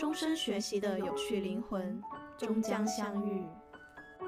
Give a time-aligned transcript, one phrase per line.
[0.00, 2.02] 终身学习的有趣灵魂，
[2.38, 3.44] 终将相遇。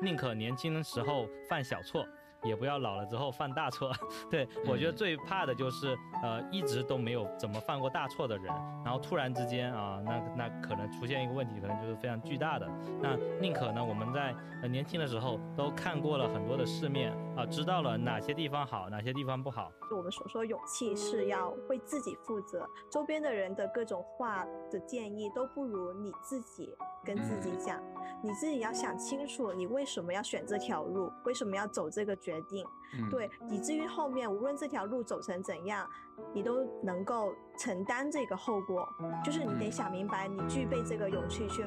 [0.03, 2.07] 宁可年轻的时候犯小错。
[2.43, 3.93] 也不要老了之后犯大错，
[4.31, 8.47] 对我觉得最怕的就是，呃，一直都没有怎么犯过大错的人，
[8.85, 12.69] 然后突然之间啊，那那可能出现一个问题，可能就是非常巨大的。
[13.01, 19.71] 那宁可呢，我们在呃年轻的时候都看过了很多的世面啊，知道了哪些地方好，哪些地方不好。
[19.89, 26.75] 就我们所说勇气是要为自己负责，周边的人的各种话的建议都不如你自己
[27.05, 27.81] 跟自己讲，
[28.23, 32.32] 你自己要想清楚，你为什么要选这条路，为什么要走这个决。
[32.33, 32.67] 决定，
[33.11, 35.87] 对，以至于后面无论这条路走成怎样，
[36.33, 38.89] 你都能够承担这个后果。
[39.23, 41.63] 就是你得想明白，你具备这个勇气去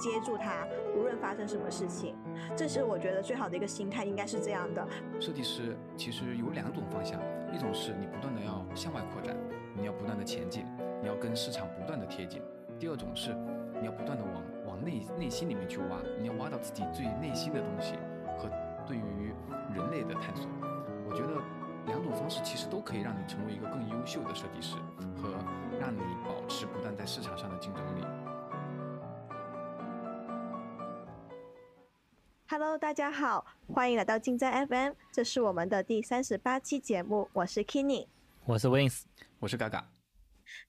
[0.00, 2.16] 接住它，无论发生什么事情。
[2.56, 4.86] 这是我觉得最好的一个心态，应该是这样的。
[5.20, 7.20] 设计师其实有两种方向，
[7.54, 9.36] 一种是你不断的要向外扩展，
[9.76, 10.66] 你要不断的前进，
[11.00, 12.40] 你要跟市场不断的贴近；
[12.78, 13.32] 第二种是
[13.80, 17.94] 你要不断的往往内内心里面去挖，你要挖到自己最内心的东西
[18.36, 18.50] 和
[18.88, 19.32] 对于。
[19.74, 20.48] 人类的探索，
[21.06, 21.40] 我觉得
[21.86, 24.76] 两种方式其实都可以让你成为一个更优秀的设计师，
[25.14, 25.30] 和
[25.78, 28.04] 让你保持不断在市场上的竞争力。
[32.48, 38.08] Hello，大家好，欢迎来到竞在 FM，这是我们的第三十八期节目，我是 Kenny，
[38.46, 39.02] 我是 Wins，
[39.38, 39.86] 我是嘎嘎。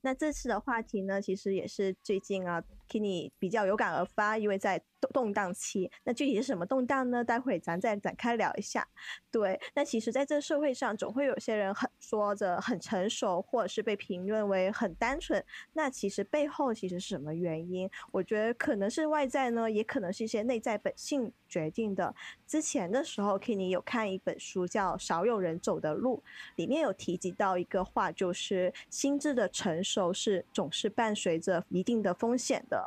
[0.01, 4.81] 那这次的话题呢，其实也是最近啊，Kenny 比较有感而发，因为在。
[5.13, 7.23] 动荡期，那具体是什么动荡呢？
[7.23, 8.85] 待会咱再展开聊一下。
[9.31, 15.41] 对，那其实在这社会上，总会有些人很说着很成熟，或者是被评论为很单纯。
[15.71, 17.89] 那其实背后其实是什么原因？
[18.11, 22.13] 我觉得可能是外在呢，也可能是一些内在本性决定的。
[22.45, 26.21] 之前的时候，Kenny 有看一本书叫《少有人走的路》，
[26.57, 32.78] 里面有提及到一个话，就是心智的成熟是总是伴随着一定的风险的。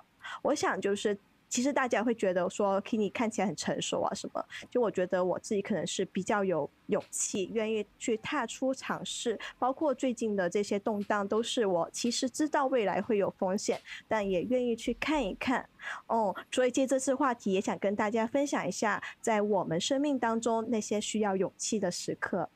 [0.42, 1.18] 我想就是。
[1.48, 4.42] 其实大家会觉得说 k i n y 看起来很成熟啊，什么？
[4.70, 9.38] 就我觉得我自己可能是比较有勇气，愿意去踏出尝试。
[9.58, 13.78] 包括最近的这些动荡，都是我其实知道未来会有风险，
[14.08, 15.68] 但也愿意去看一看。
[16.06, 22.48] 哦，所以借这次话题，也想跟大家分享一下，在我们生命当中那些需要勇气的时刻。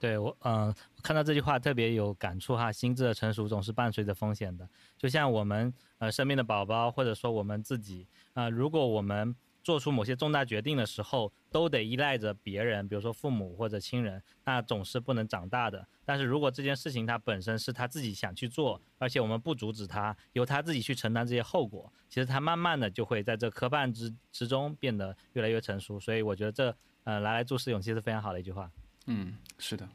[0.00, 2.72] 对我，嗯，看到这句话特别有感触哈。
[2.72, 4.66] 心智的成熟总是伴随着风险的，
[4.96, 15.86] 就像我们呃身边的宝宝，或者说我们自己啊，如果我们做出某些重大决定的时候，都得依赖着别人，比如说父母或者亲人，那总是不能长大的。
[16.02, 26.00] 但是如果这件事情它本身是他自己想去做，而且我们不阻止他，由他自己去承担这些后果，其实他慢慢的就会在这磕绊之之中变得越来越成熟。
[26.00, 26.74] 所以我觉得这
[27.04, 28.70] 呃来来注释勇气是非常好的一句话。
[29.10, 29.88] 嗯，是的。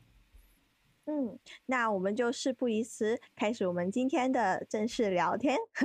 [1.05, 5.55] 嗯，那我们就事不宜迟，开始我们今天的正式聊天。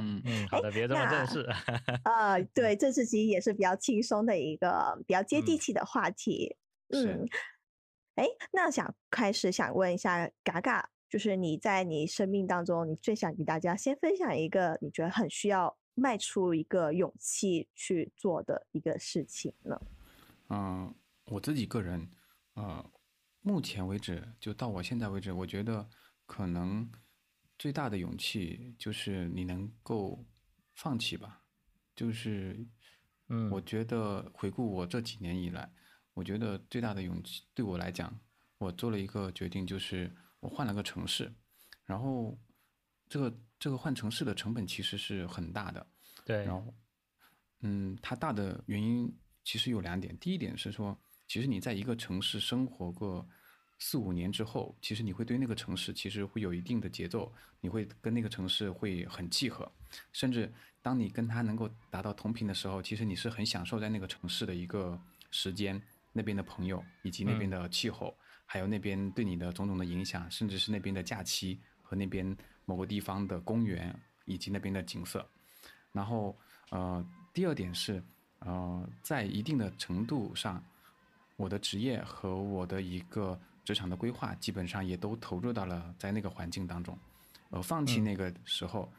[0.00, 1.46] 嗯嗯，好的，别这么正式。
[2.04, 6.56] 呃，对，这次其实也是比较轻松的一个比较接地气的话题。
[6.88, 7.28] 嗯，
[8.16, 19.78] 哎，那想开始想问一下嘎嘎，就是你在你生命当中，你最想给大家先分享一个你觉得很需要迈出一个勇气去做的一个事情呢？
[20.48, 20.94] 嗯，
[21.26, 22.08] 我自己个人。
[22.54, 22.88] 呃，
[23.40, 25.90] 目前为止，就到我现在为止，我觉得
[26.24, 26.88] 可能
[27.58, 30.24] 最大的勇气就是你能够
[30.72, 31.42] 放弃吧。
[31.96, 32.64] 就是，
[33.28, 35.72] 嗯，我觉得回顾我这几年以来，
[36.12, 38.20] 我觉得最大的勇气对我来讲，
[38.58, 41.34] 我做了一个决定，就是我换了个城市，
[41.84, 42.38] 然后
[43.08, 45.84] 这个这个换城市的成本其实是很大的。
[46.24, 46.44] 对。
[46.44, 46.72] 然后，
[47.62, 50.96] 嗯，它大的原因其实有两点，第一点是说。
[51.34, 53.28] 其实你在一个城市生活过
[53.80, 59.68] 四五年之后，其实你会对那个城市其实会有一定的节奏，你会跟那个城市会很契合，
[60.12, 60.48] 甚至
[60.80, 64.96] 当你跟他能够达到同频的时候，其实你是很享受在那个城市的一个
[65.32, 68.16] 时间，那边的朋友以及那边的气候，
[68.46, 72.24] 还有那边对你的种种的影响，甚至是那边的假期和那边
[72.64, 73.92] 某个地方的公园
[74.24, 75.28] 以及那边的景色。
[75.90, 76.38] 然后
[76.70, 78.00] 呃，第二点是
[78.38, 80.64] 呃，在一定的程度上。
[81.36, 86.96] 我的职业和我的一个职场的规划，基本上也都投入到了在那个环境当中。
[87.50, 88.92] 呃，放弃那个时候，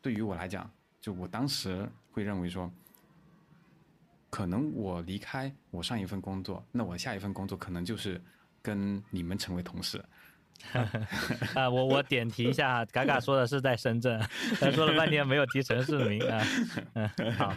[0.00, 0.70] 对于我来讲，
[1.00, 2.70] 就我当时会认为说，
[4.30, 8.20] 可能我离开我上一份工作，那我下一份工作可能就是
[8.62, 10.04] 跟你们成为同事。
[11.54, 14.18] 啊，我我点题一下，嘎嘎说的是在深圳，
[14.60, 16.44] 他说了半天没有提城市名啊。
[16.94, 17.54] 嗯，好，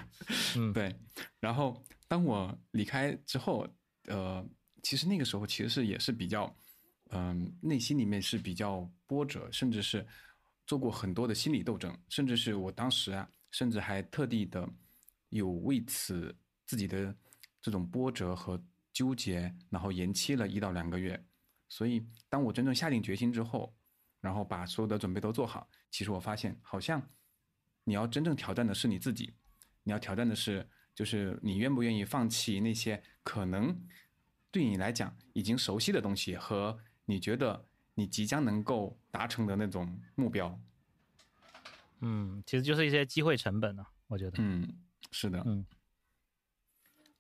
[0.58, 0.96] 嗯， 对。
[1.40, 3.68] 然后当我离开之后。
[4.10, 4.46] 呃，
[4.84, 6.54] 其实那个时候其实是也是比较，
[7.12, 10.06] 嗯，内心里面是比较波折，甚至是
[10.68, 14.68] 做过很多的心理斗争，甚至是我当时啊，甚至还特地的
[15.30, 16.36] 有为此
[16.66, 17.16] 自己的
[17.62, 18.62] 这种波折和
[18.92, 21.24] 纠结，然后延期了一到两个月。
[21.68, 23.76] 所以，当我真正下定决心之后，
[24.22, 27.02] 然后把所有的准备都做好，其实我发现，好像
[27.84, 29.36] 你要真正挑战的是你自己，
[29.84, 30.68] 你要挑战的是，
[31.00, 33.74] 就是你愿不愿意放弃那些可能
[34.52, 40.60] 对你来讲已经熟悉的东西和你觉得你即将能够达成的那种目标。
[42.02, 44.44] 嗯，其实就是一些机会成本呢、我觉得。
[44.44, 44.68] 嗯，
[45.10, 45.66] 是的，嗯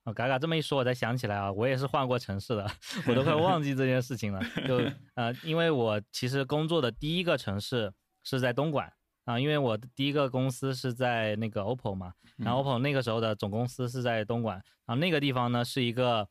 [0.04, 2.70] 哦，嘎嘎这么一说，我才想起来啊，我也是换过城市的，
[3.08, 4.44] 我都快忘记这件事情了。
[4.68, 4.76] 就
[5.16, 7.94] 呃，因为我其实工作的第一个城市
[8.24, 8.92] 是在东莞
[9.30, 14.56] 啊，因为我的第一个公司是在那个 OPPO 嘛，然后 OPPO 那个时候的总公司是在东莞，
[14.88, 16.28] 然后那个地方呢是一个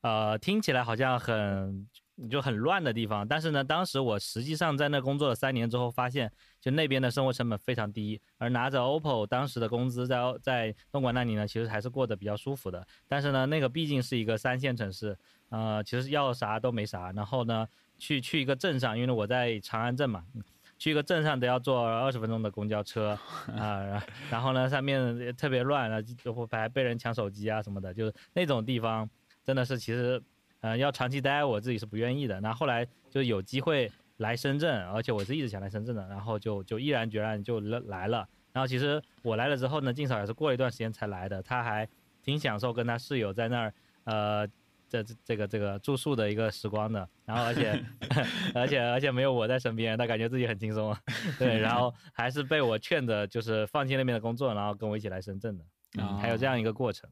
[0.00, 1.88] 呃听起来好像很
[2.28, 6.28] 就很乱的地方，但是呢，当时我实际上在那工作了三年之后，发现
[6.60, 12.84] 就那边的生活成本非常低，而拿着 OPPO 当时的工资在在东莞那里呢，其实还是过得比较舒服的。
[13.06, 15.16] 但是呢，那个毕竟是一个三线城市，
[15.50, 17.12] 呃，其实要啥都没啥。
[17.12, 17.68] 然后呢，
[17.98, 20.42] 去去一个镇上，因为我在长安镇嘛，嗯
[20.82, 23.16] 去一个镇上都要坐二十分钟的公交车
[23.56, 24.02] 啊、然
[24.32, 29.08] 然后呢，上面特别乱，然后还被人抢手机啊什么的，就是那种地方
[29.44, 30.20] 真的是其实。
[30.62, 32.40] 呃，要长期待，我自己是不愿意的。
[32.40, 38.24] 那后来就有机会来深圳，而且我是一直想来深圳的，然后就就毅然决然就来来了。
[38.52, 41.88] 然后其实我来了之后呢，静嫂也是过了一段时间才来的，她还
[42.22, 43.74] 挺享受跟她室友在那儿
[44.04, 44.46] 呃
[44.92, 47.08] 这这这个这个住宿的一个时光的。
[47.24, 47.82] 然后而且
[48.54, 50.94] 而且而且没有我在身边，他感觉自己很轻松。
[51.38, 55.64] 对，然后还是被我劝着，就是放弃那边的工作，然后跟我一起来深圳的。
[55.98, 57.08] 嗯，还有这样一个过程。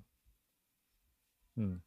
[1.57, 1.81] 嗯。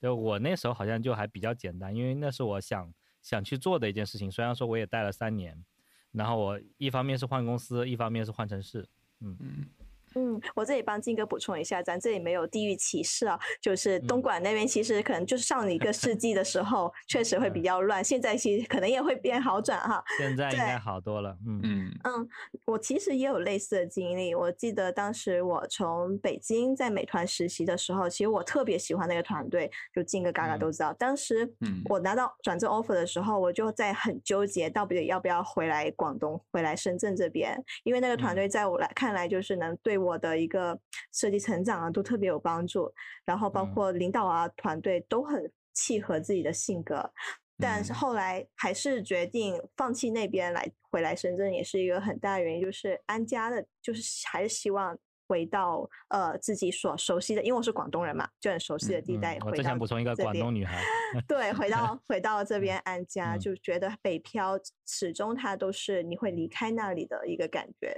[0.00, 4.28] 就我那时候好像就还比较简单，因为那是我想想去做的一件事情。
[4.28, 5.64] 虽然说我也待了三年，
[6.10, 8.88] 然后我一方面是换公司，一方面是换城市。
[9.20, 9.66] 嗯嗯
[10.14, 20.02] 嗯，我这里帮金哥补充一下，咱这里没有地域歧视啊，就是东莞那边其实可能就是上一个世纪的时候确实会比较乱，现在其实可能也会变好转哈。
[20.18, 21.36] 现在应该好多了。
[21.46, 22.28] 嗯嗯嗯，
[22.66, 24.34] 我其实也有类似的经历。
[24.34, 30.92] 我记得当时我从北京在美团实习的时候，其实我特别喜欢那个团队，就金哥、嘎嘎都知道。
[30.94, 40.78] 当时嗯我拿到转正 offer 的时候，我就在很纠结，到底要不要回来广东、回来深圳这边，因为那个团队在我来看来，就是能对我的一个
[41.12, 42.92] 设计成长啊，都特别有帮助。
[43.24, 47.10] 然后包嗯括领导啊、团队都很契合自己的性格。
[47.58, 59.36] 但是嗯后来还是决定放弃那边来回来深圳，也是一个很大的原因，就是安家的，就是还是希望回到呃自己所熟悉的，因为我是广东人嘛，就很熟悉的地带。
[59.36, 60.82] 嗯我回到只想补充一个广东女孩。
[61.28, 67.94] 对，回到回到这边安家，嗯就觉得北漂始终它都是你会离开那里的一个感觉。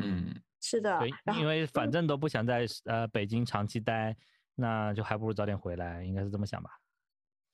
[0.00, 4.16] 嗯是的对，，因为反嗯正都不想在呃北京长期待，
[4.54, 6.70] 那就还不如早点回来，应该是这么想吧。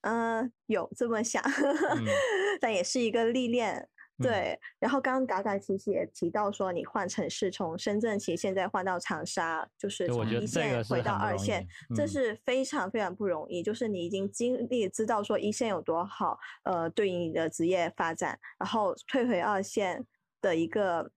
[0.03, 2.07] 嗯、有这么想，嗯
[2.63, 3.77] 但也是一个历练。
[3.77, 3.87] 嗯
[4.23, 11.67] 对，然后刚刚嘎嘎其实也提到说，你换城市，从深圳其实现在换到长沙，就是从一这个是线回到二线，
[11.97, 13.63] 这嗯是非常非常不容易。
[13.63, 20.05] 就是你已经经历知道说一线有多好，呃，对于你的职业发展，然后退回二线
[20.43, 21.11] 的一个，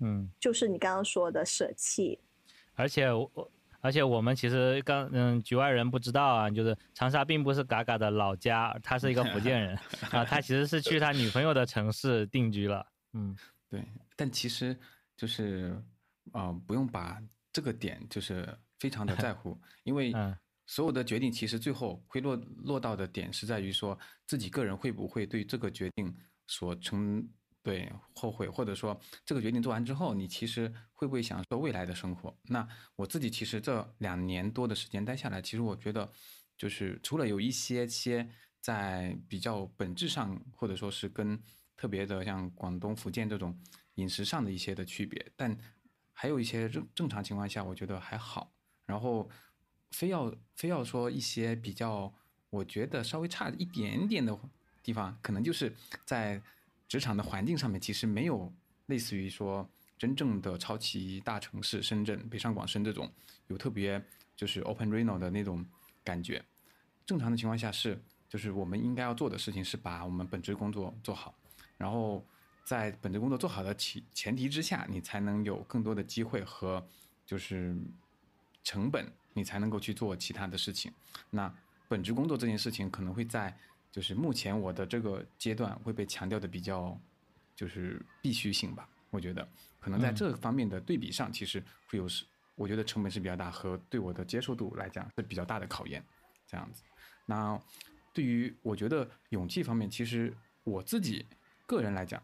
[0.00, 2.18] 嗯，就是你刚刚说的舍弃。
[2.74, 3.50] 而且我我
[3.82, 9.76] 而且我们其实刚嗯局外人不知道啊，就是长沙并不是嘎嘎的老家，他是一个福建人
[10.12, 12.86] 啊，他其实是去他女朋友的城市定居了。
[13.12, 13.36] 嗯
[13.70, 14.76] 对，但其实
[15.16, 15.80] 就是
[16.32, 26.14] 呃，不用把这个点就是非常的在乎， 因为嗯所有的决定其实最后会落落到的点是在于说自己个人会不会对这个决定
[26.46, 27.28] 所承
[27.62, 32.34] 对后悔，或者说这个决定做完之后，你其实会不会享受未来的生活？
[32.44, 36.10] 那我自己其实这两年多的时间待下来，其实我觉得
[36.56, 38.28] 就是除了有一些些
[38.60, 41.38] 在比较本质上，或者说是跟
[41.76, 43.58] 特别的像广东、福建这种
[43.96, 45.56] 饮食上的一些的区别，但
[46.12, 48.52] 还有一些正正常情况下，我觉得还好。
[48.86, 49.30] 然后
[49.90, 52.12] 非要非要说一些比较，
[52.50, 54.38] 我觉得稍微差一点点的
[54.82, 55.74] 地方，可能就是
[56.04, 56.42] 在
[56.90, 58.52] 职场的环境上面，其实没有
[58.86, 63.08] 类似于说真正的超级大城市深圳、北上广深这种
[63.46, 64.04] 有特别
[64.34, 65.64] 就是 Open Reno 的那种
[66.02, 66.44] 感觉。
[67.06, 71.32] 正常的情况下是，就是我们应该要做的事情是把我们本职工作做好，
[71.78, 72.26] 然后
[72.64, 76.84] 在本职工作做好的前前提之下，你才能有更多的机会和
[77.24, 77.76] 就是
[78.64, 80.92] 成本，你才能够去做其他的事情。
[81.30, 81.54] 那
[81.86, 83.56] 本职工作这件事情可能会在
[83.90, 86.98] 就是目前我的这个阶段会被强调的比较
[87.56, 88.88] 就是必须性吧。
[89.10, 89.46] 我觉得
[89.80, 96.04] 可能在这方面的对比上，其实会有是，我觉得成本是比较大，和对我的接受度来讲是比较大的考验。
[96.46, 96.82] 这样子，
[97.26, 97.60] 那
[98.12, 100.32] 对于我觉得勇气方面，其实
[100.64, 101.24] 我自己
[101.66, 102.20] 个人来讲，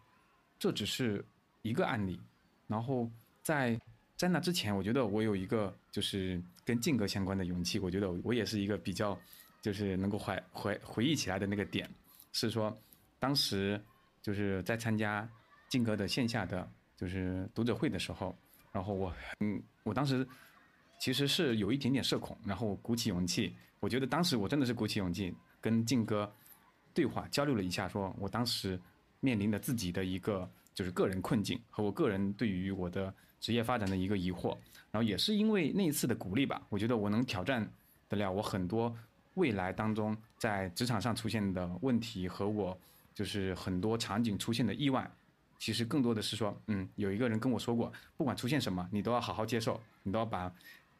[0.58, 1.24] 这只是
[1.62, 2.20] 一个案例。
[2.66, 3.08] 然后
[3.42, 3.80] 在
[4.16, 9.16] 在那之前，我觉得我有一个就是跟性格相关的勇气，我觉得我也是一个比较
[9.66, 11.90] 就是能够怀回回忆起来的那个点，
[12.30, 12.72] 是说
[13.18, 13.82] 当时
[14.22, 15.28] 就是在参加
[15.68, 18.32] 静哥的线下的就是读者会的时候，
[18.70, 20.24] 然后我嗯，我当时
[21.00, 23.52] 其实是有一点点社恐，然后鼓起勇气。
[23.80, 26.32] 我觉得当时我真的是鼓起勇气跟静哥
[26.94, 28.80] 对话交流了一下，说我当时
[29.18, 34.56] 面临的自己的一个就是个人困境和我个人对于我的职业发展的一个疑惑，
[34.92, 37.68] 然后也是因为那一次的鼓励吧，我觉得我能挑战
[38.08, 38.96] 得了我很多
[39.36, 42.78] 未来当中在职场上出现的问题和我
[43.14, 45.10] 就是很多场景出现的意外，
[45.58, 50.52] 其实更多的是说，嗯，有一个人跟我说过，不管出现什么，你都要好好接受，你都要把。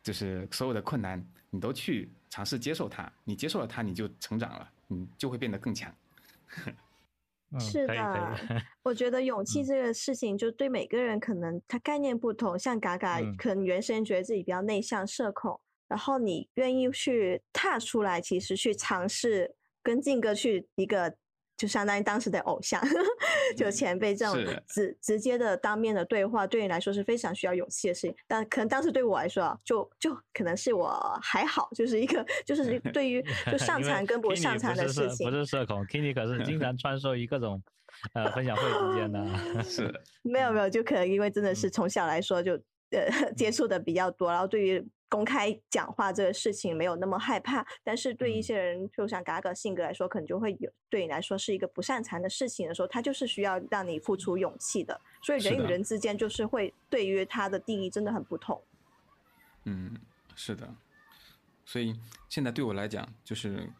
[0.03, 3.13] 就是所有的困难，你都去尝试接受它。
[3.25, 5.93] 你接受了它，你就成长了，你就会变得更强。
[7.59, 8.37] 是的，
[8.85, 12.57] 我觉得勇气这个事情，就对每个人可能他概念不同。
[12.57, 21.15] 像嘎嘎，可能原先觉得自己比较内向、社恐，然后你愿意去踏出来，其实去尝试跟静哥去一个。
[21.59, 22.79] 就相当于当时的偶像，
[23.57, 24.37] 就前辈这种
[24.69, 28.15] 直直接的当面的对话，对你来说是非常需要勇气的事情。
[28.29, 35.31] 但可能当时对我来说啊，就就可能是我还好，就是一个就是 对于就上场跟不上场的事情。
[35.31, 37.63] 不是社恐，Kini 可是经常 穿梭于各种
[38.13, 39.63] 呃分享会之间的。
[39.65, 39.91] 是，
[40.21, 42.53] 没有没有，就可能因为真的是从小来说就
[42.91, 44.87] 呃接触的比较多，然后对于。
[45.09, 55.01] 公开讲话这个事情没有那么害怕，但是对一些人，就像嘎嘎性格来说，可能就会有对你来说是一个不擅长的事情的时候，他就是需要让你付出勇气的。
[55.23, 58.61] 所以人与人之间就是会对于他的定义真的很不同。
[59.65, 59.97] 嗯，
[60.35, 60.69] 是的。
[61.65, 61.95] 所以
[62.29, 63.71] 现在对我来讲，就是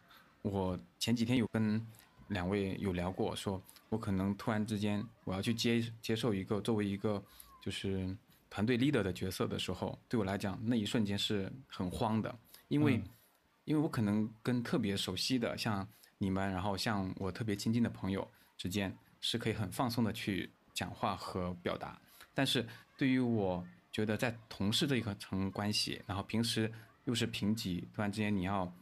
[0.41, 1.85] 我前几天有跟
[2.29, 7.21] 两位有聊过，说我可能突然之间我要去接接受一个作为一个
[7.61, 8.15] 就是。
[8.57, 12.35] 团队 leader 的角色的时候，对我来讲那一瞬间是很慌的，
[12.69, 12.99] 因为，
[13.65, 15.87] 因为我可能跟特别熟悉的像
[16.17, 22.01] 你们，然后像我特别亲近的朋友之间，是可以很放松的去讲话和表达，
[22.33, 22.65] 但是
[22.97, 26.73] 对于我觉得在同事这一层关系，然后平时
[27.05, 28.73] 又是平级，突然之间你要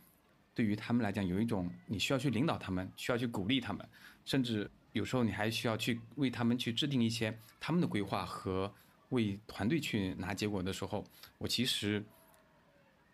[0.54, 3.86] 对于他们来讲有一种你需要去领导他们，需要去鼓励他们，
[4.24, 8.74] 甚至有时候你还需要去为他们去制定一些他们的规划和。
[9.10, 11.06] 为团队去拿结果的时候，
[11.38, 12.04] 我其实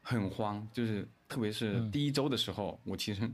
[0.01, 3.29] 很慌，就是特别是第一周的时候，我其实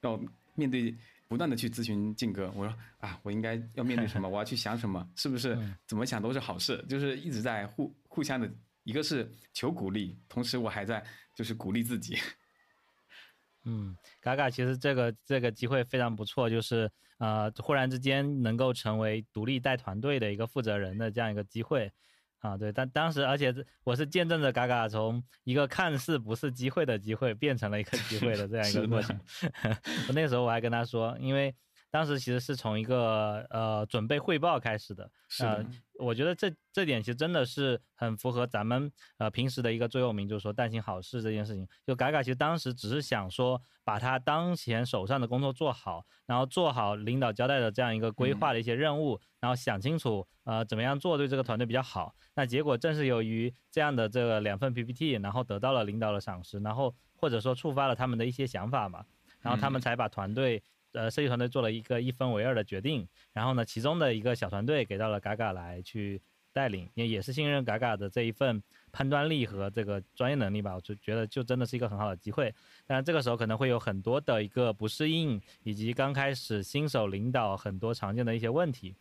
[0.00, 0.20] 要
[0.54, 0.94] 面对
[1.28, 4.28] 不断的去咨询静哥，我说啊，我应该要面对什么？
[4.28, 5.08] 我要去想什么？
[5.16, 6.84] 是不是怎么想都是好事？
[6.88, 8.50] 就是一直在互互相的，
[8.84, 11.04] 一个是求鼓励，同时我还在
[11.34, 12.18] 就是鼓励自己。
[13.64, 16.90] 嗯，嘎嘎，其实这个这个机会非常不错，就是
[17.22, 21.92] 呃，忽然之间能够成为独立带团队的一个负责人的这样一个机会，
[22.40, 29.16] 啊，对，但当时而且我是见证着嘎嘎从一个看似不是机会的机会变成了一个机会的这样一个过程。
[30.08, 31.54] 我那时候我还跟他说，因为。
[31.92, 35.62] 当时其实是从一个呃准备汇报开始的，呃，
[35.98, 41.68] 我觉得这这点其实真的是很符合咱们呃平时的一个座右铭，就是说但行好事这件事情。
[41.86, 52.14] 就嘎嘎其实当时只是想说把他当前手上的工作做好，然后做好领导交代的这样一个规划的一些任务，然后想清楚呃怎么样做对这个团队比较好。
[52.34, 59.04] 那结果正是由于这样的这个两份 PPT，然后得到了领导的赏识，然后或者说触发了他们的一些想法嘛，
[59.42, 60.62] 然后他们才把团队。
[60.92, 66.20] 呃，设计团队做了一个一分为二的决定，然后呢，其中的一个小团队给到了嘎嘎来去
[66.52, 72.54] 带领，也也是信任嘎嘎的这一份判断力和这个专业能力吧，我就觉得就真的是一个很好的机会。
[72.86, 78.94] 当然这个时候可能会有很多的一个不适应，以及刚开始新手领导很多常见的一些问题，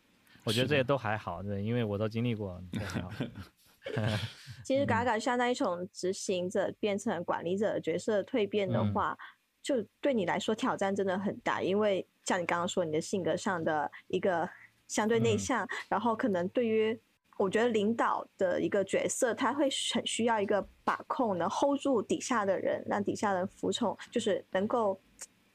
[0.45, 2.63] 我觉得这些都还好，对，因为我都经历过。
[4.63, 9.17] 其实嘎嘎相当于从执行者变成管理者的角色蜕变的话。
[9.61, 14.49] 就对你来说挑战真的很大，因为像你刚刚说，你的性格上的一个
[14.87, 16.99] 相对内向，然后可能对于
[17.37, 24.99] 我觉得领导的一个角色，他会很需要一个把控，能 hold 住底下的人，让底下人服从，就是能够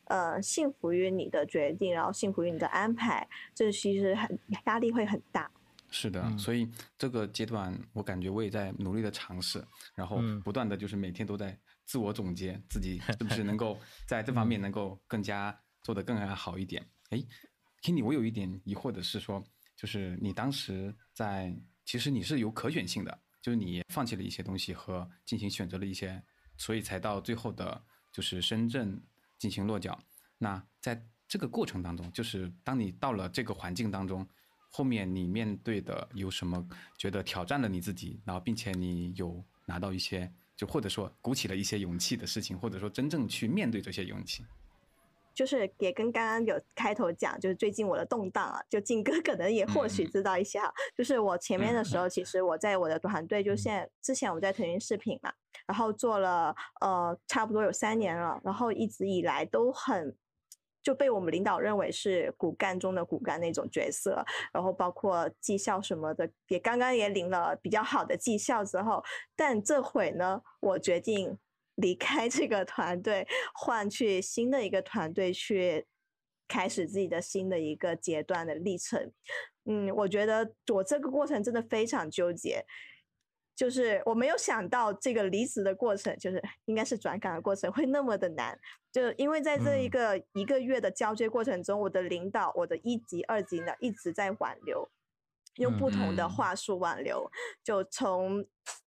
[0.04, 5.50] 呃信服于你的决定，然后信服于你的安排，这其实很压力会很大。
[5.90, 9.64] 是的，所以这个阶段我感觉我也在努力的尝试，
[9.94, 11.58] 然后不断的就是每天都在。
[11.86, 13.78] 自我总结自己 是不是能够
[14.08, 16.84] 在这方面能够更加做得更加好一点？
[17.10, 17.24] 哎，
[17.80, 19.40] 听你，我有一点疑惑的是说，
[19.76, 26.20] 就是你当时在，其实你是有可选性的，就是你放弃了一些东西和进行选择了一些，
[26.56, 29.00] 所以才到最后的，就是深圳
[29.38, 29.96] 进行落脚。
[30.38, 34.28] 那在这个过程当中，就是当你到了这个环境当中，
[34.70, 44.44] 后面你面对的有什么觉得挑战了你自己，然后并且你有拿到一些，就或者说鼓起了一些勇气的事情，或者说真正去面对这些勇气。
[45.34, 50.72] 就是也跟刚刚有开头讲，就是最近我的动荡啊，就静哥可能也或许知道一些哈。
[50.96, 55.30] 就是我前面的时候，其实我在我的团队，就现在之前我在腾讯视频嘛，
[55.66, 60.16] 然后做了呃差不多有三年了，然后一直以来都很
[60.86, 69.02] 就被我们领导认为是骨干中的骨干那种角色，然后包括绩效什么的，也刚刚也领了比较好的绩效之后，
[69.34, 71.36] 但这会呢，我决定。
[71.76, 75.84] 离开这个团队，换去新的一个团队去
[76.48, 79.12] 开始自己的新的一个阶段的历程。
[79.66, 82.64] 嗯，我觉得我这个过程真的非常纠结，
[83.56, 88.56] 就是我没有想到这个离职的过程，就是应该是转岗的过程会那么的难。
[88.92, 94.88] 就因为在这一个一个月的交接过程中，我的领导，我的一级、二级呢一直在挽留，
[95.56, 97.30] 用不同的话术挽留，
[97.64, 98.46] 就从。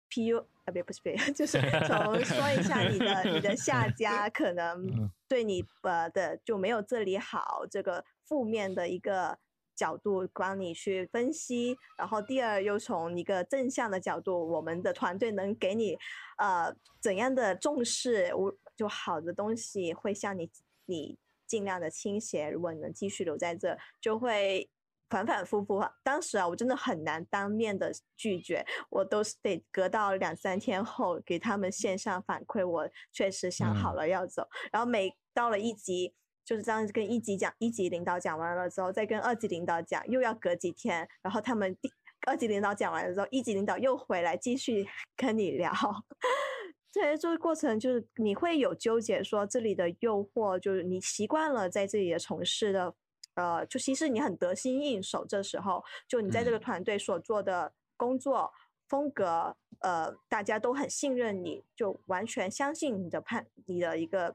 [0.07, 9.37] P U 啊，别不是别， 就是从说一下你的你的下家可 能对你呃的就没有这里好这个负面的一个
[9.75, 15.97] 角度帮你去分析，然后第二又从一个正向的角度，我们的团队能给你
[16.37, 20.49] 呃怎样的重视，我就好的东西会向你
[20.85, 24.69] 你尽量的倾斜，如果你能继续留在这，就会。
[25.07, 34.47] 反反复复，当时啊，我真的很难当面的拒绝，我都是得隔到两三天后给他们线上反馈，我确实想好了要走。
[34.71, 36.15] 然后每到了一级，
[36.45, 41.07] 就是这样跟一级讲，一级领导讲完了之后，再跟二级领导讲，又要隔几天。
[41.21, 41.91] 然后他们第
[42.27, 44.87] 二级领导讲完了之后，一级领导又回来继续
[45.17, 45.71] 跟你聊。
[46.93, 52.93] 这这个过程就是你会有纠结，说这里的诱惑就是你习惯了在这里的从事的。
[53.33, 58.49] 呃，就其实你很得心应手，这时候就你在这个团队所做的工作
[58.87, 64.33] 风格，呃，大家都很信任你，就完全相信你的判，你的一个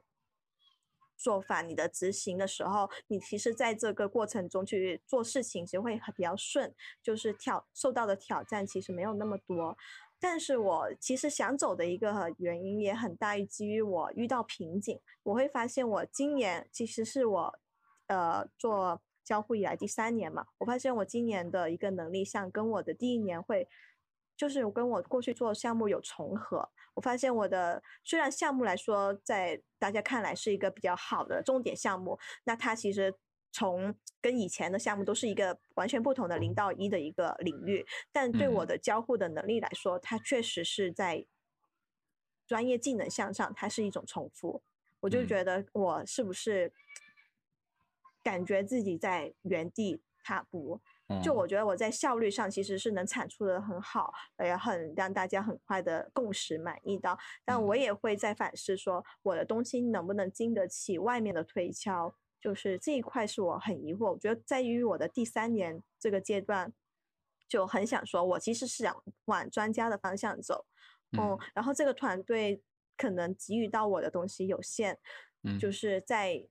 [1.21, 9.77] 做法，你的执行的时候，你其实在这个过程中去做事情，其实会比较顺，就是挑受到的挑战其实没有那么多。
[10.19, 17.59] 但是我其实想走的一个原因也很大于，基于我遇到瓶颈，我会发现我今年其实是我。
[18.07, 23.69] 呃，做交互以来第三年嘛，我发现我今年的一个能力项跟我的第一年会，
[24.35, 26.67] 就是跟我过去做项目有重合。
[26.93, 33.13] 我发现我的虽然项目来说，在大家看来是一个比较好的重点项目，那它其实
[33.51, 41.25] 从跟以前的项目都是一个完全不同的零到一的一个领域，但对我的交互的能力来说，它确实是在
[42.47, 44.61] 专业技能向上，它是一种重复。
[44.99, 46.71] 我就觉得我是不是？
[48.23, 50.79] 感觉自己在原地踏步，
[51.23, 57.17] 就我觉得我在效率上其实是能产出的很好，也很让大家很快的共识满意到。
[57.43, 64.11] 但我也会在反思，说我的东西能不能经得起外面的推敲，就是这一块是我很疑惑。
[64.11, 66.71] 我觉得在于我的第三年这个阶段，
[67.47, 70.65] 就很想说，我其实是想往专家的方向走，
[71.17, 72.61] 嗯，然后这个团队
[72.95, 74.97] 可能给予到我的东西有限，
[75.43, 76.47] 嗯，就是在。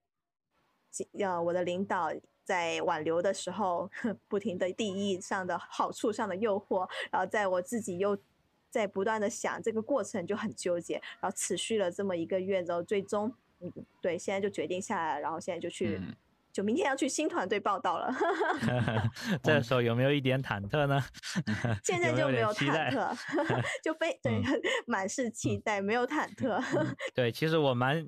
[1.13, 2.11] 要我的领导
[2.51, 3.89] 在挽留的时候，
[4.27, 8.19] 不停的利益上的好处上的诱惑，然后在我自己又
[8.69, 16.01] 在不断的想这个过程就很纠结，然后持续了这么一个月之后，最终嗯对，现在就决定下来了，然后现在就去。
[16.53, 18.13] 就明天要去新团队报道了，
[19.43, 21.03] 这时候有没有一点忐忑呢？
[21.85, 23.17] 现在就没有忐忑，
[23.83, 24.43] 就非对
[24.87, 26.63] 满是期待，没有忐忑。
[27.15, 28.05] 对，其实我蛮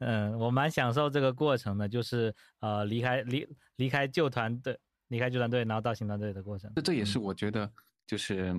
[0.00, 6.72] 嗯，我蛮享受这个过程的，就是呃离开离离开旧团队，离开旧团队，然后到新团队的过程。
[6.76, 7.70] 这这也是我觉得
[8.06, 8.54] 就是。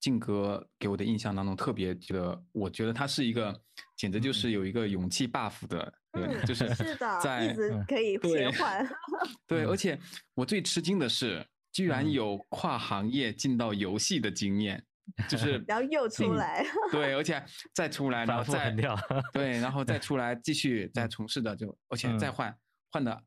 [0.00, 3.58] 靖哥给我的印象当中特别觉得，我觉得他是一个
[3.96, 8.88] 简直就是有一个勇气 buff 的，嗯，就是是的，在一直可以切换。
[9.46, 9.98] 对，而且
[10.34, 14.84] 我最吃惊的是，居然有跨行业进到游戏的经验，
[15.28, 18.70] 就 是然后又出来，对，而且再出来， 然后再
[19.32, 22.56] 对，然后再出来继续再从事的，就而且再换
[22.90, 23.22] 换的，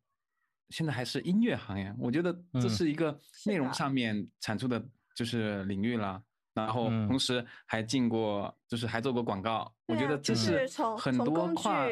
[0.70, 4.84] 现在还是音乐行业，我觉得这是一个内容上面产出的
[5.16, 6.22] 就是领域了。
[6.54, 9.72] 然后同时还进过，就是还做过广告。
[9.86, 11.86] 我觉得这是很多跨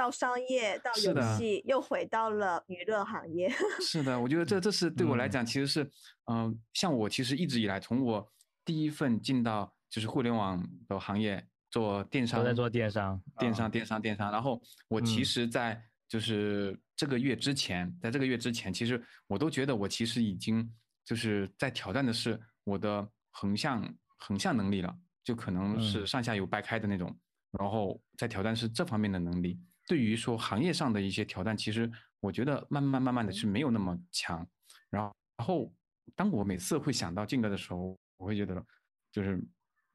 [0.00, 3.52] 到商业，到游戏，又回到了娱乐行业。
[3.86, 5.90] 是的，我觉得这这是对我来嗯讲，其实是，
[6.32, 8.26] 嗯、像我其实一直以来，从我
[8.64, 14.32] 第一份进到就是互联网的行业做电商，都在做电商，啊电商，电商，电商。
[14.32, 14.58] 然后
[14.88, 20.66] 我其嗯实，在就是这个月之前，在这个月之前，其实我都觉得我其实已经
[21.04, 23.86] 就是在挑战的是我的横向
[24.16, 27.14] 横向能力了，就可能是嗯上下游掰开的那种，
[27.50, 29.60] 然后在挑战是这方面的能力。
[29.90, 34.46] 对于说行业上的一些挑战，其实我觉得慢慢慢慢的是没有那么强。
[34.88, 35.74] 然后，然后
[36.14, 38.64] 当我每次会想到静哥的时候，我会觉得
[39.10, 39.42] 就是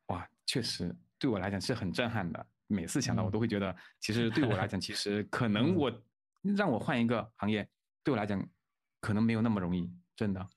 [0.07, 2.45] 哇，确实对我来讲是很震撼的。
[2.67, 6.03] 每次想到，我嗯都会觉得，其实对我来讲，其实可 能嗯我
[6.41, 7.65] 让我换一个行业，
[8.03, 8.45] 对我来讲
[8.99, 10.49] 可能没有那么容易，真的。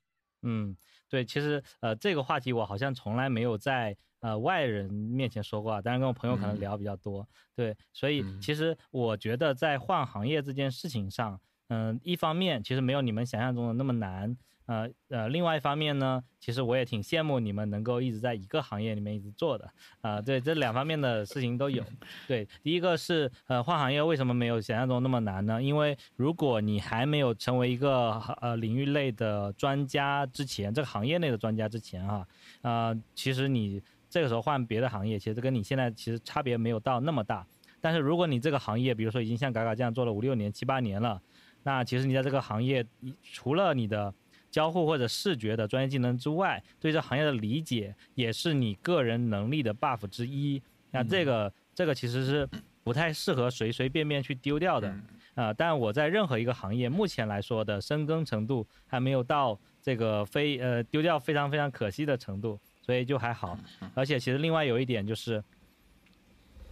[0.43, 0.77] 嗯，
[1.09, 6.61] 对，其实呃，这个话题我好像从来没有在呃外人面前说过啊，当然跟我朋友可能嗯。
[6.61, 8.41] 聊比较多，对，所以嗯。
[8.41, 14.37] 其实我觉得在换行业这件事情上，嗯、一方面其实没有你们想象中的那么难，
[14.69, 19.69] 呃呃，另外一方面呢，其实我也挺羡慕你们能够一直在一个行业里面一直做的，
[20.03, 21.83] 啊、对，这两方面的事情都有。
[22.29, 25.63] 对，第一个是呃换行业为什么没有想象中那么难呢？
[25.63, 32.29] 因为如果你还没有成为一个呃领域类的专家之前，这个行业内的专家之前哈、
[32.61, 37.47] 呃，其实你这个时候换别的行业，其实跟你现在其实差别没有到那么大。
[37.81, 41.23] 但是如果你这个行业，比如说已经像嘎嘎这样做了五六年、七八年了，
[41.63, 44.13] 那其实你在这个行业，一除了你的
[44.51, 50.63] 交互或者视觉的专业技能之外，对这行业的理解也是你个人能力的 buff 之一。
[50.91, 52.49] 那这个、这个其实是
[52.83, 54.89] 不太适合随随便便去丢掉的。
[54.89, 55.03] 嗯
[55.35, 63.57] 啊、但我在任何一个行业，目前来说的深耕程度还没有到这个非呃丢掉非常非常可惜的程度，所以就还好。
[63.95, 65.41] 而且其实另外有一点就是，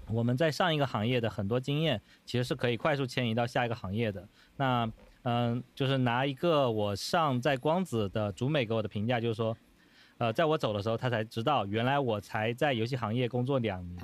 [0.09, 4.29] 我们在上一个行业的很多经验，其实是可以快速迁移到下一个行业的。
[4.57, 4.91] 那
[5.29, 9.57] 嗯、就是拿一个我上在光子的竹美给我的评价，就是说，
[10.19, 14.01] 呃，在我走的时候，他才知道原来我才在游戏行业工作两年。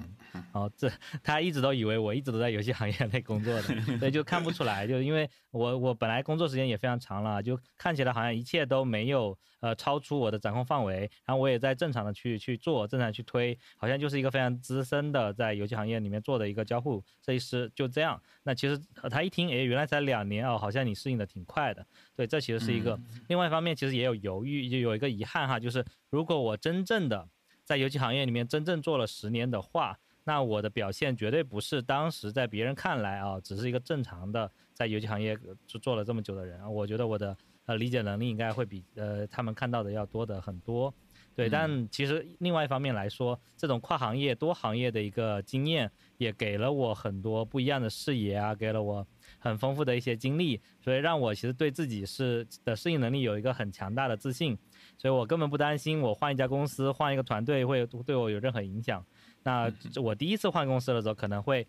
[0.50, 0.90] 哦，这
[1.22, 3.62] 他一直都以为我一直都在游戏行业内工作的，
[4.00, 18.20] 所以就看不出来，就是因为我我本来工作时间也非常长了，就看起来好像一切都没有呃超出我的掌控范围，然后我也在正常的去去做，正常去推，好像就是一个非常资深的在游戏行业里面做的一个交互设计师，就这样。
[18.42, 23.00] 那其实呃他一听，诶，原来才两年哦，好像你适应的挺快的，对，这其实是一个。
[23.28, 27.26] 另外一方面，其实也有犹豫，就有一个遗憾哈，就是如果我真正的
[27.64, 36.68] 在游戏行业里面真正做了十年的话，那我的表现绝对不是当时在别人看来啊，只是一个正常的在游戏行业呃就做了这么久的人啊。
[36.68, 37.36] 我觉得我的
[37.72, 40.92] 呃理解能力应该会比呃他们看到的要多的很多。
[41.34, 49.06] 对，但其实另外一方面来说，这种跨行业、多行业的一个经验，也给了我很多不一样的视野啊，给了我
[49.38, 54.58] 很丰富的一些经历，所以让我其实对自己是的适应能力有一个很强大的自信。
[54.98, 59.02] 所以我根本不担心我换一家公司、换一个团队会对我有任何影响。
[59.42, 61.66] 那我第一次换公司的时候，可能会，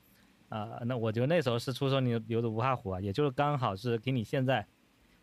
[0.49, 4.67] 啊、那我觉得那时候是初生牛牛犊不怕虎啊，也就是刚好是给你现在，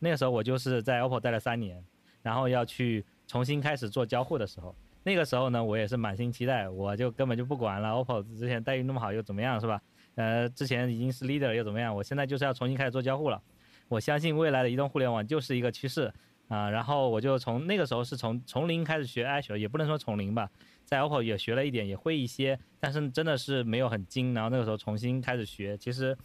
[0.00, 1.80] 那个时候我就是在 OPPO 待了三年，
[2.22, 9.80] 然后要去重新开始做交互的时候，那个时候呢，我也是满心期待，我就根本就不管了，OPPO 之前待遇那么好又怎么样是吧？
[10.16, 11.94] 呃，之前已经是 leader 又怎么样？
[11.94, 13.40] 我现在就是要重新开始做交互了。
[13.88, 16.12] 我相信未来的移动互联网就是一个趋势
[16.48, 20.50] 啊、然后我就从那个时候是从从零开始学 Azure，也不能说从零吧，
[20.84, 24.34] 在 OPPO 也学了一点，也会一些，但是真的是没有很精。
[24.34, 26.16] 然后那个时候重新开始学，其实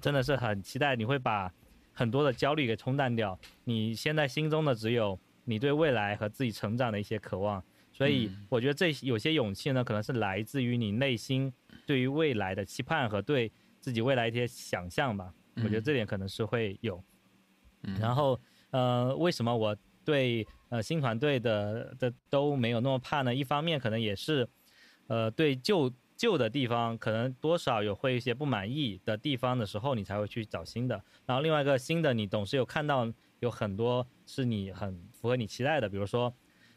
[0.00, 1.52] 真的是很期待你会把
[2.00, 3.38] 很多的焦虑给冲淡掉。
[3.64, 7.62] 你现在心中的只有你对未来和自己成长的一些渴望。
[7.92, 11.52] 所以嗯我觉得这有些勇气呢，可能是来自于你内心
[11.84, 15.30] 对于未来的期盼和对自己未来一些想象吧。
[15.56, 17.04] 我觉得嗯这点可能是会有。
[17.82, 23.34] 嗯然后呃，为什么我对呃新团队的的都没有那么怕呢？
[23.34, 24.48] 一方面可能也是
[25.08, 31.02] 呃对旧旧的地方可能多少有会一些不满意的地方的时候，你才会去找新的。
[31.24, 36.30] 然后另外一个新的，你总是有看到有很多是你很符合你期待的，比如说。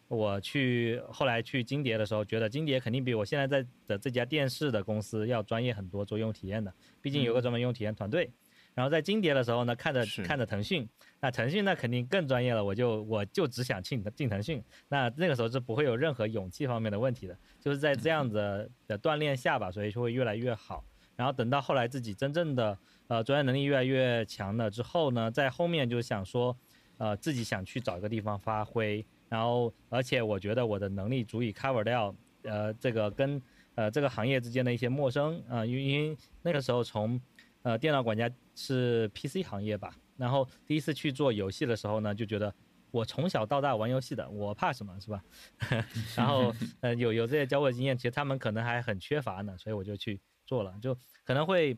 [0.09, 8.29] 我去后来去金蝶的时候，觉得金蝶肯定比我现在在的这家电视的公司要专业很多，做用户体验的，毕竟有个专门用户体验团队。
[8.75, 10.87] 然后在金蝶的时候呢，看着看着腾讯，
[11.23, 20.83] 那腾讯那肯定更专业了，我就我就只想进进腾讯，那那个时候是不会有任何勇气方面的问题的，就是在这样子的锻炼下吧，所以就会越来越好。
[21.15, 26.53] 然后等到后来自己真正的呃专业能力越来越强了之后呢，在后面就想说，
[26.97, 33.41] 呃自己想去找一个地方发挥，然后而且我觉得我的能力足以 cover 掉呃这个跟
[33.75, 37.17] 呃这个行业之间的一些陌生啊、呃因因为那个时候从
[37.61, 42.53] 呃电脑管家是 PC 行业吧，然后第一次去做游戏的时候呢，就觉得
[42.91, 45.23] 我从小到大玩游戏的，我怕什么是吧？
[46.15, 51.77] 然后呃有有这些交互经验，其实他们可能还很缺乏呢，所以我就去做了，就可能会。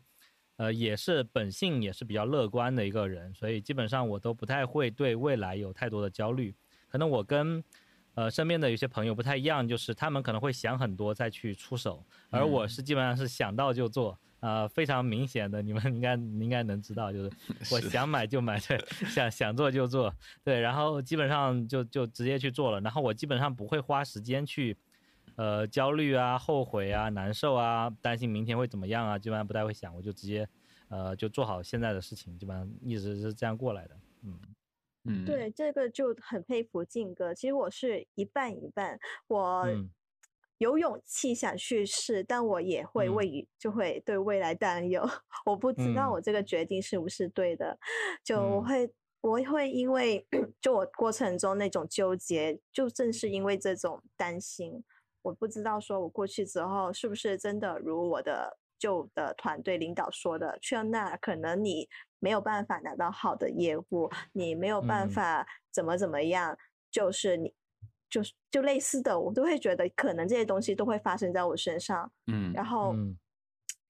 [0.57, 6.55] 呃，也是本性也是比较乐观的一个人，所以基本上我都不太会对未来有太多的焦虑。
[6.87, 7.61] 可能我跟
[8.13, 17.31] 呃身边的有些朋友不太一样，就是他们可能会想很多再去出手，而我是基本上是想到就做，呃，非常明显的，你们应该应该能知道，就是
[17.73, 18.77] 我想买就买，对，
[19.07, 24.77] 想想做就做，对，然后基本上就就直接去做了，然后我基本上不会花时间去。
[25.37, 30.47] 呃，焦虑啊，后悔啊，难受啊，担心明天会怎么样啊，基本上不太会想，我就直接，
[30.87, 33.97] 呃，就做好现在的事情，基本上一直是这样过来的。
[34.23, 34.39] 嗯
[35.03, 37.33] 嗯，对，这个就很佩服静哥。
[37.33, 39.67] 其实我是一半一半，我
[40.57, 45.03] 有勇气想去试，但我也会为就会对未来担忧。
[45.45, 47.77] 我不知道我这个决定是不是对的，
[48.23, 48.89] 就我会
[49.21, 50.25] 我会因为
[50.61, 54.83] 就我过程中那种纠结，就正是因为这种担心。
[55.21, 61.89] 我不知道，说我过去之后是不是真的如我的旧的团队领导说的，去了那可能你
[62.19, 66.57] 没有办法拿到好的业务，你没有办法怎么怎么样，
[66.91, 67.55] 就是你
[68.15, 72.95] 就是就类似的，我都会觉得可能这些东西都会发生在我身上，嗯，然后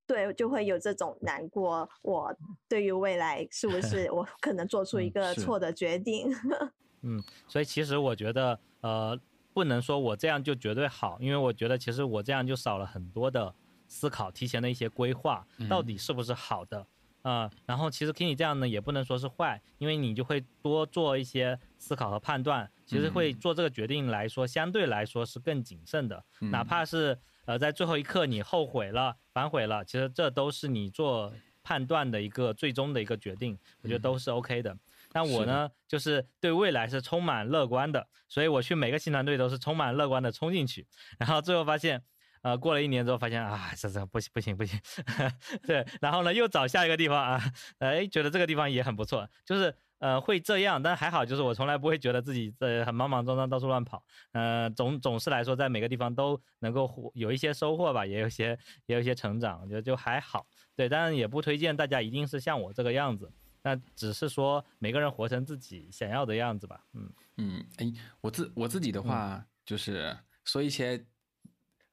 [0.08, 2.36] 对就会有这种难过，我
[2.68, 6.34] 对于未来是不是 我可能做出一个错的决定？
[7.04, 9.20] 嗯，所以其实我觉得，呃。
[9.56, 13.56] 不能说我这样就绝对好，因为我觉得其实我这样就少了很多的
[13.88, 16.86] 思考，提前的一些规划，到底是不是好的
[17.22, 17.50] 啊？
[17.66, 34.78] 然后其实听你这样呢，也不能说是坏，因为你就会多做一些思考和判断，其实会做这个决定来说，相对来说是更谨慎的，哪怕是呃在最后一刻你后悔了、反悔了，其实这都是你做判断的一个最终的一个决定，我觉得都是 OK 的。
[35.14, 40.86] 那我呢，就是对未来是充满乐观的，所以我去每个新团队都是充满乐观的冲进去，
[41.18, 42.04] 然后最后发现，
[42.42, 44.80] 呃，过了一年之后发现啊，这这不行不行不行，
[45.66, 47.42] 对，然后呢又找下一个地方啊，
[47.80, 49.74] 哎，觉得这个地方也很不错，就是
[50.06, 63.32] 呃会这样，但还好就是我从来不会觉得自己在很莽莽撞撞到处乱跑，呃，总总是来说在每个地方都能够有一些收获吧，也有些也有一些成长，我觉得就还好，对，当然也不推荐大家一定是像我这个样子。
[63.64, 66.86] 那只是说每个人活成自己想要的样子吧。
[66.94, 67.92] 嗯嗯，哎，
[68.22, 71.04] 我自我自己的话就是说一些，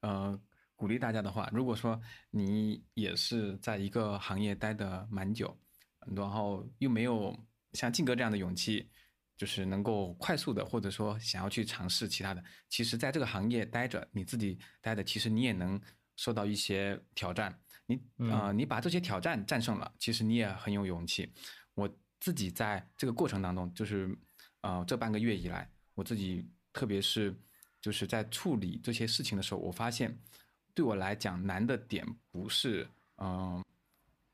[0.00, 0.38] 呃，
[0.76, 1.48] 鼓励大家的话。
[1.50, 1.98] 如果说
[2.30, 5.56] 你也是在一个行业待的蛮久，
[6.14, 7.34] 然后又没有
[7.72, 8.88] 像静哥这样的勇气，
[9.36, 15.80] 就是能够快速的或者说想要去尝试其他的，其实在这个行业待着，你自己待着，其实你也能
[16.16, 17.58] 受到一些挑战。
[17.86, 21.30] 你啊，你把这些挑战战胜了，其实你也很有勇气。
[21.74, 24.16] 我自己在这个过程当中，就是，
[24.60, 27.34] 呃，这半个月以来，我自己特别是
[27.80, 30.16] 就是在处理这些事情的时候，我发现，
[30.74, 33.62] 对我来讲难的点不是，嗯，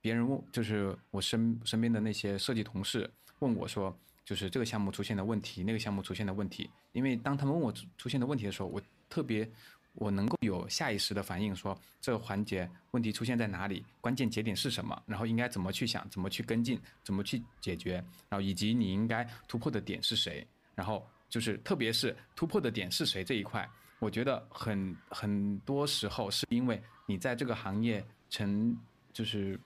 [0.01, 9.49] 别人问，就是我身身边的那些设计同事问我说，就是这个项目出现的问题，那个项目出现的问题，因为当他们问我出现的问题的时候，我特别。
[9.95, 17.95] 我能够有下意识的反应，说这个环节问题出现在哪里，关键节点是什么，然后应该怎么去想，怎么去跟进，怎么去解决，
[18.29, 20.47] 然后以及你应该突破的点是谁，
[20.77, 28.77] 然后就是特别是突破的点是谁这一块，我觉得很很多时候是因为你在这个行业沉
[29.13, 29.59] 就是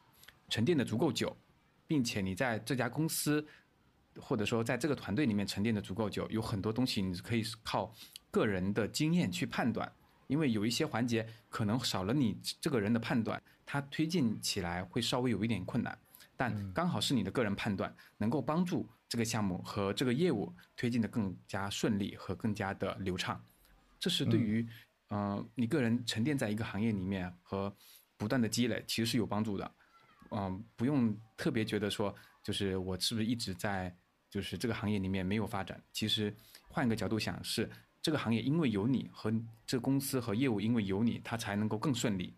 [0.48, 1.36] 沉淀的足够久，
[1.86, 3.46] 并且你在这家公司
[4.20, 7.94] 或者说在这个团队里面沉淀的足够久，有很多东西你可以靠
[8.30, 9.90] 个人的经验去判断。
[10.28, 15.98] 因为有一些环节可能少了你这个人的判断，它推进起来会稍微有一点困难，
[16.38, 23.38] 但刚好是你的个人判断能够帮助这个项目和这个业务推进的更加顺利和更加的流畅，
[24.00, 24.66] 这是对于
[25.10, 25.46] 嗯。
[25.54, 27.74] 你个人沉淀在一个行业里面和
[28.16, 29.70] 不断的积累其实是有帮助的，
[30.30, 33.94] 嗯不用特别觉得说就是我是不是一直在
[34.32, 36.34] 就是这个行业里面没有发展，其实
[36.70, 37.70] 换一个角度想是。
[38.00, 39.32] 这个行业因为有你和
[39.64, 42.34] 这公司和业务，因为有你，它才能够更顺利。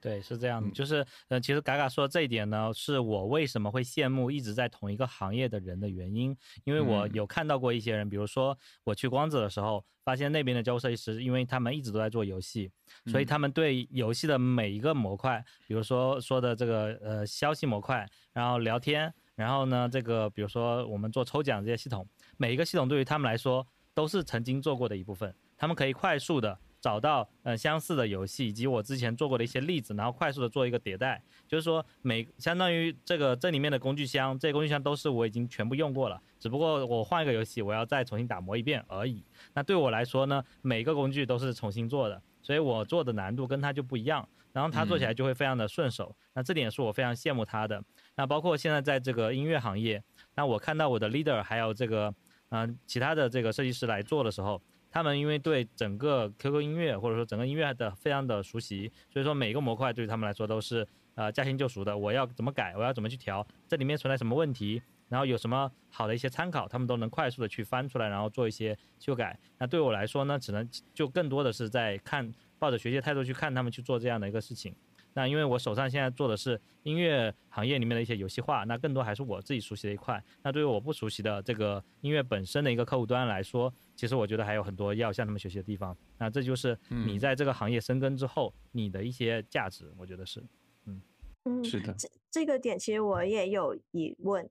[0.00, 12.72] 对，是这样的，就是，呃，其实嘎嘎说这一点呢，是我为什么会羡慕一直在同一个行业的人的原因，因为我有看到过一些人，比如说我去光子的时候，发现那边的交互设计师，因为他们一直都在做游戏，
[13.06, 23.66] 所以他们对游戏的每一个模块，比如说说的这个呃消息模块，然后聊天，然后呢这个比如说我们做抽奖这些系统，每一个系统对于他们来说。
[23.92, 39.24] 都是曾经做过的一部分，他们可以快速的找到呃相似的游戏以及我之前做过的一些例子，然后快速的做一个迭代，就是说每相当于这个这里面的工具箱，这些工具箱都是我已经全部用过了，只不过我换一个游戏，我要再重新打磨一遍而已。
[39.54, 46.16] 那对我来说呢，每个工具都是重新做的，所以我做的难度跟他就不一样，然后他做起来就会非常的顺手。
[46.32, 47.82] 那这点是我非常羡慕他的。
[48.20, 50.02] 那包括现在在这个音乐行业，
[50.34, 52.14] 那我看到我的 leader 还有这个
[52.50, 54.60] 嗯其他的这个设计师来做的时候。
[54.90, 61.96] 他们因为对整个 QQ 音乐或者说整个音乐的非常的熟悉，所以说每个模块对于他们来说都是呃驾轻就熟的。
[61.96, 69.38] 我要怎么改，我要怎么去调，这里面存在什么问题，然后有什么好的一些参考，他们都能快速的去翻出来，然后做一些修改。
[69.58, 74.74] 那对我来说呢，只能就更多的是在看，抱着学习态度去看他们去做这样的一个事情。
[75.12, 80.22] 那因为我手上现在做的是音乐行业里面的一些游戏化，那更多还是我自己熟悉的一块。
[80.42, 85.96] 那对于我不熟悉的这个音乐本身的一个客户端来说，其实我觉得还有很多要向他们学习的地方。
[86.18, 90.42] 那这就是你在这个行业深耕之后，你的一些价值，我觉得是，
[90.86, 91.00] 嗯
[91.44, 91.92] 嗯，是的。
[91.94, 94.48] 这这个点其实我也有疑问。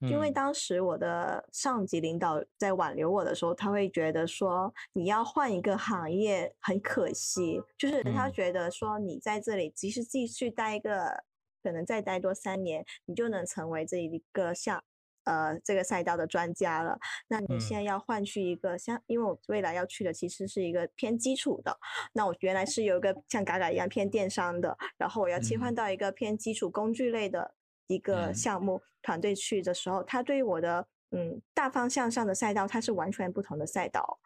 [0.00, 11.24] 因为当时我的上级领导在挽留我的时候，他会觉得说你要换一个行业很可惜，就是他觉得说你在这里即使继续待一个，
[11.64, 14.80] 可能再待多三年，你就能成为这一个像
[15.24, 16.96] 呃这个赛道的专家了。
[17.26, 21.76] 那你现在要换去一个像，因为我未来要去的其实是一个偏基础的，
[22.12, 27.54] 那我原来是有一个像嘎嘎一样偏电商的，然后我要切换到一个偏基础工具类的。
[27.88, 34.20] 一个项目团队去的时候，他对我的嗯大方向上的赛道，它是完全不同的赛道。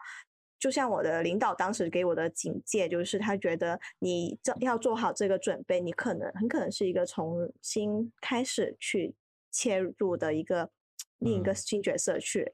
[0.58, 9.14] 就像我的领导当时给我的警戒，就是他觉得你这要做好这个准备，你可能很可能是一个重新开始去
[9.50, 10.70] 切入的一个
[11.18, 12.52] 另一个新角色去。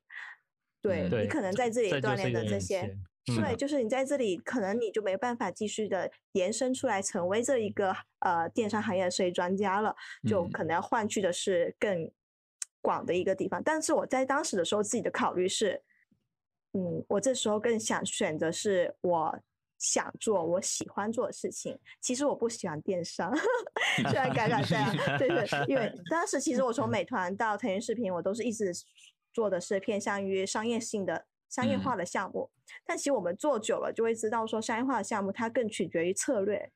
[0.80, 2.96] 对你可能在这里锻炼的这些。
[3.36, 9.94] 对，就是你在这里，可能你就没办法继续的延伸出来，成为这一个呃电商行业的设计专家了，
[10.26, 12.10] 就可能要换去的是更
[12.80, 13.62] 广的一个地方。
[13.62, 15.82] 但是我在当时的时候，自己的考虑是，
[16.72, 19.38] 嗯，我这时候更想选择是我
[19.78, 21.78] 想做我喜欢做的事情。
[22.00, 23.32] 其实我不喜欢电商，
[24.10, 28.72] 虽然改改这样，对对，因为当时其实我从美团到腾讯视频，我都是一直
[29.32, 31.26] 做的是偏向于商业性的。
[31.48, 32.50] 商业化的项目，
[32.86, 36.70] 但其实我们做久了就会知道，说商业化的项目它更取决于策略，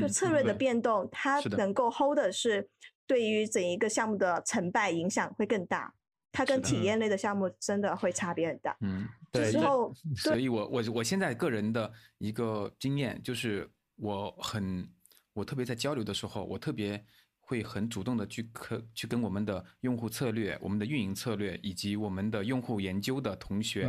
[0.00, 2.68] 就策略的变动，它能够 hold 的是
[3.06, 5.94] 对于整一个项目的成败影响会更大，
[6.32, 8.76] 它跟体验类的项目真的会差别很大。
[8.80, 9.50] 嗯，对。
[9.52, 14.88] 之后，所以我我我现在个人的一个经验就是，我很
[15.34, 17.04] 我特别在交流的时候，我特别。
[17.46, 23.88] 会很主动的去可去跟我们的用户策略、我们的运营策略以及我们的用户研究的同学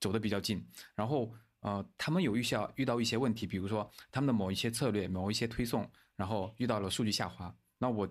[0.00, 0.64] 走得比较近。
[0.94, 7.54] 然后呃，他们有遇下遇到一些问题，比如说他们的某一些策略、某一些推送，然后遇到了数据下滑。
[7.78, 8.08] 那我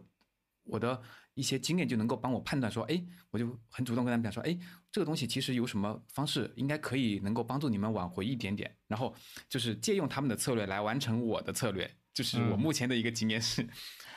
[0.64, 1.02] 我的
[1.34, 4.58] 一些经验就能够帮我判断说，哎，我就很主动跟他们讲说，哎，
[4.92, 8.74] 这个东西其实有什么方式应该可以能够帮助你们挽回一点点。
[8.88, 9.14] 然后
[9.50, 13.68] 就是借用他们的策略来完成我的策略，就是我目前的一个经验是。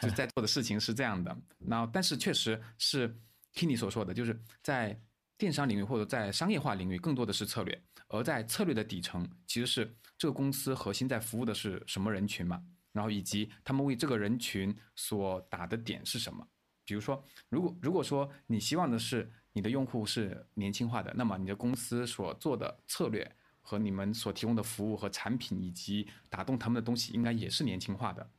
[0.02, 3.08] 就在做的事情是这样的，那但是确实是
[3.54, 5.00] Kenny 所说的，就是在
[5.38, 16.46] 电商领域或者在商业化领域，更多的是策略，而在策略的底层，其实是这个公司核心在服务的是什么人群嘛，然后以及他们为这个人群所打的点是什么。
[16.84, 28.30] 比如说，如果如果说你希望的是你的用户是年轻化的，那么你的公司所做的策略和你们所提供的服务和产品以及打动他们的东西，应该也是年轻化的。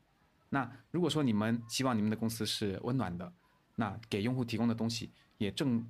[0.49, 3.33] 那如果说你们希望你们的公司是温暖的，
[3.75, 5.85] 那给用户提供的东西也正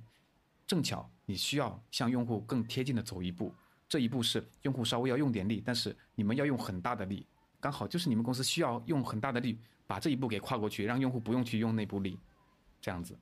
[0.66, 3.54] 正巧，你需要向用户更贴近的走一步，
[3.88, 7.24] 这一步是用户稍微要用点力，但是你们要用很大的力，
[7.60, 12.18] 刚好就是你们公司需要用很大的力把这一步给跨过去，让用户不用去用那步力，
[12.80, 13.16] 这样子。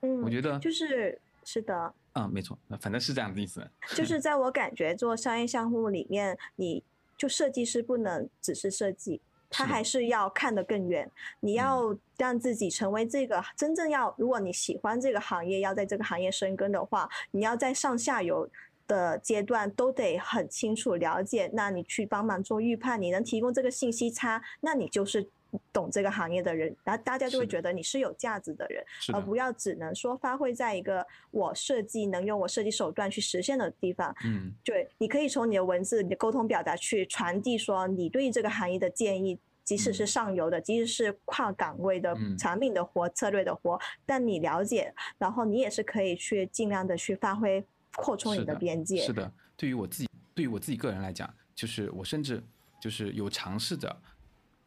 [0.00, 1.20] 嗯，我觉得就是
[1.52, 1.92] 是的。
[2.12, 3.68] 嗯，没错，反正是这样的意思。
[3.96, 6.84] 就是在我感觉做商业项目里面，你
[7.16, 9.20] 就设计师不能只是设计。
[9.52, 11.10] 他还是要看得更远，
[11.40, 18.48] 你要让自己成为这个真正要，如果你喜欢这个行业，要在这个行业深耕的话，你要在上下游
[18.86, 21.50] 的阶段都得很清楚了解。
[21.52, 25.28] 那你去帮忙做预判，你能提供这个信息差，那你就是
[25.72, 34.14] 懂这个行业的人，然后大家就会觉得你是有价值的人，而不要只能说发挥在一个我设计能用我设计手段去实现的地方。
[34.24, 39.38] 嗯，对，你可以从你的文字、你的沟通表达去传递说你对这个行业的建议。
[39.62, 48.96] 即使是上游的，即使是跨岗位的产品的活、策略的活，但你了解，然后你也是可以去尽量的去发挥、扩充你的边界。
[48.96, 52.42] 是的，对于我自己，对于我自己个人来讲，就是我甚至
[52.82, 53.96] 就是有尝试着，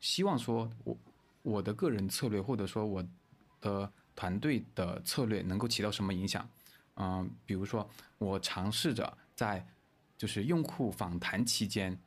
[0.03, 0.97] 希望说我
[1.41, 3.01] 我的个人策略或者说我
[3.61, 6.47] 的团队的策略能够起到什么影响。
[6.95, 9.65] 嗯，比如说我尝试着在
[10.17, 11.97] 就是用户访谈期间，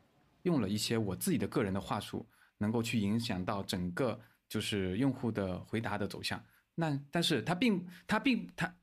[0.43, 2.27] 用了一些我自己的个人的话术，
[2.59, 6.45] 能够去影响到整个就是用户的回答的走向。
[6.75, 8.77] 那但是它并它并它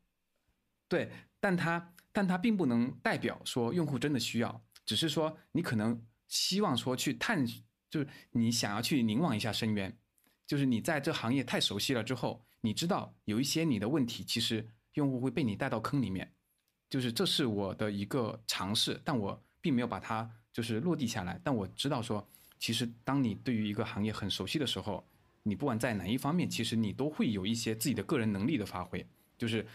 [0.87, 7.45] 对，但它但它并不能代表说用户真的需要，只是说你可能希望说去探，
[7.93, 9.95] 就是你想要去凝望一下深渊，
[10.47, 14.67] 就是你在这行业太熟悉了之后，你知道有一些你的问题其实。
[14.93, 16.31] 用户会被你带到坑里面，
[16.87, 21.41] 就是这是我的一个尝试，但我并没有把它就是落地下来。
[21.43, 22.23] 但我知道说，
[22.59, 25.03] 其实当你对于一个行业很熟悉的时候，
[25.41, 29.03] 你不管在哪一方面，其实你都会有一些自己的个人能力的发挥。
[29.35, 29.65] 就是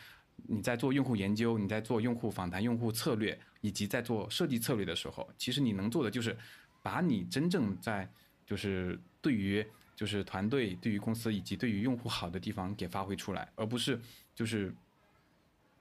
[0.47, 6.39] 你在做用户研究，你在做用户访谈、用户策略，以及在做设计策略的时候，其实你能做的就是
[6.83, 8.11] 把你真正在
[8.45, 14.01] 就是对于就是团队、对于公司以及对于用户好的地方给发挥出来，而不是
[14.35, 14.75] 就是。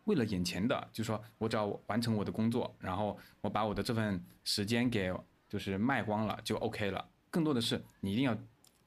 [0.05, 5.13] 为了眼前的，就说我只要完成我的工作，然后我把我的这份时间给
[5.49, 7.05] 就是卖光了就 OK 了。
[7.29, 8.33] 更多的是你一定要，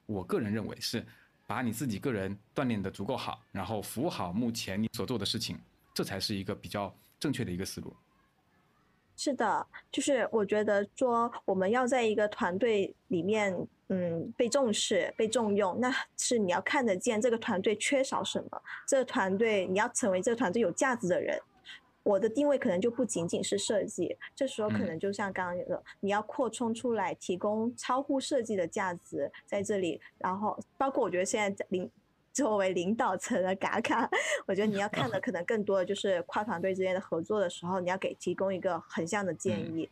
[0.07, 1.07] 我个人认为是
[1.47, 5.61] 把你自己个人锻炼的足够好，然后服务好目前你所做的事情，
[5.93, 7.95] 这才是一个比较正确的一个思路。
[9.23, 13.55] 是的，就是我觉得说我们要在一个团队里面，
[13.89, 21.39] 嗯，被重视、被重用，那是你要看得见这个团队缺少什么，这个团队你要成为这个团队有价值的人。
[22.03, 31.91] 我的定位可能就不仅仅是设计，这时候可能就像刚刚的，你要扩充出来，提供超乎设计的价值在这里，然后包括我觉得现在零。
[32.41, 34.09] 作为领导层的嘎嘎，
[34.47, 39.87] 我觉得你要 看的可能更多的就是跨团队之间的合作的时候，你要给提供一个横向的建议。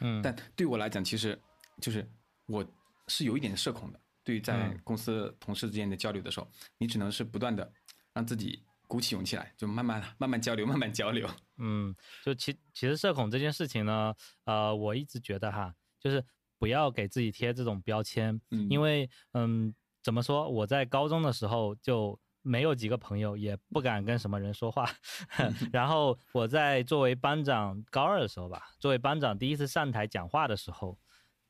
[0.00, 1.38] 嗯，但对我来讲，其实
[1.80, 2.04] 就是
[2.46, 2.66] 我
[3.06, 4.00] 是有一点社恐的。
[4.24, 7.72] 对于在公司同事之间的交流的时候，你只能是不断的
[8.12, 11.28] 让自己鼓起勇气来，就慢慢慢慢交流，慢慢交流。
[11.58, 14.12] 嗯，就其其实社恐这件事情呢，
[14.46, 16.24] 呃，我一直觉得哈，就是
[16.58, 19.72] 不要给自己贴这种标签，因为嗯。
[20.04, 20.46] 怎么说？
[20.48, 24.86] 我在高中的时候就没有几个朋友，也不敢跟什么人说话。
[25.72, 30.98] 然后我在作为班长高二的时候吧，作为班长第一次上台讲话的时候。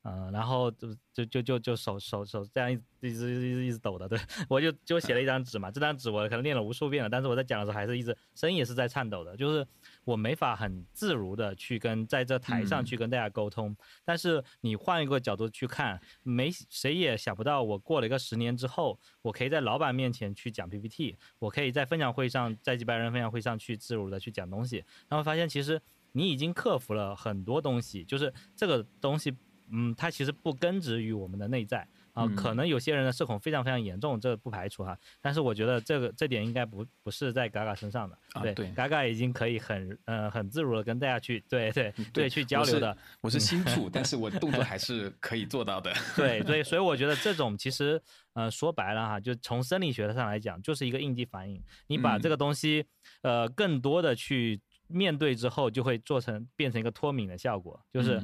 [0.07, 9.65] 嗯，然后就就就就就手手手这样一一直一直一直抖的，对 我就就写了一张纸嘛，这张纸我可能练了无数遍了，但是我在讲的时候还是一直声音也是在颤抖的，就是
[10.03, 13.75] 我没法很自如的去跟在这台上去跟大家沟通。
[14.03, 25.81] 但是你换一个角度去看，没谁也想不到我过了一个十年之后，我可以在老板面前去讲 PPT，我可以在分享会上，在几百人分享会上去自如的去讲东西，然后发现其实
[26.11, 29.35] 你已经克服了很多东西，就是这个东西。
[29.71, 34.97] 嗯，它其实不根植于我们的内在啊，可能有些人的社恐非常非常严重，这不排除哈。
[35.21, 42.97] 但是我觉得这个这点应该不不是在嘎嘎身上的，对对，嘎嘎已经可以很呃很自如的跟大家去对对对去交流的。
[43.21, 45.93] 我是新 处，但是我动作还是可以做到的。
[46.15, 48.01] 对 对， 所以我觉得这种其实
[48.33, 51.61] 呃说白了哈，就从生理学上来讲，就是一个应激反应。
[51.87, 52.85] 你把这个东西
[53.23, 54.61] 呃更多的去。
[54.87, 58.21] 面对之后就会做成变成一个脱敏的效果，就是，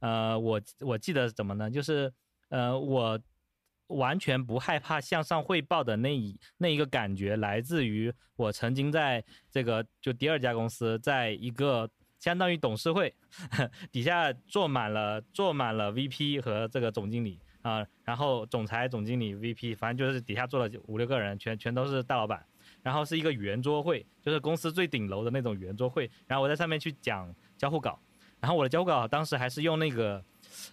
[0.00, 1.70] 呃，我我记得怎么呢？
[1.70, 2.12] 就是，
[2.48, 3.18] 呃，我
[3.88, 11.88] 完全不害怕向上汇报的那一那一个感觉，来自于我曾经在这个就第二家公司，在一个
[12.18, 13.14] 相当于董事会
[13.90, 22.44] 底下坐满了坐满了 VP 和这个总经理啊，然后总裁、总经理、VP，反正就是底下坐了五六个人，全全都是大老板。
[22.86, 26.08] 然后是一个圆桌会，就是公司最顶楼的那种圆桌会。
[26.28, 27.98] 然后我在上面去讲交互稿，
[28.38, 30.24] 然后我的交互稿当时还是用那个，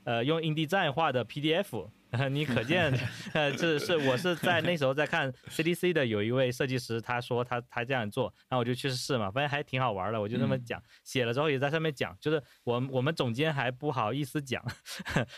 [0.04, 1.90] 呃，用印地站画的 PDF。
[2.30, 2.94] 你可见，
[3.34, 10.22] 呃，这是我是在那时候在看 CDC 的有一位设计师，他说他他这样做，然后我就去试嘛，发现还挺好玩的。
[10.22, 14.64] 我就那么讲，写了之后也在上面讲，就是我我们总监还不好意思讲，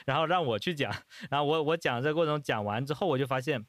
[0.05, 0.93] 然后让我去讲，
[1.29, 3.65] 然后我我讲这个过程讲完之后，我就发现。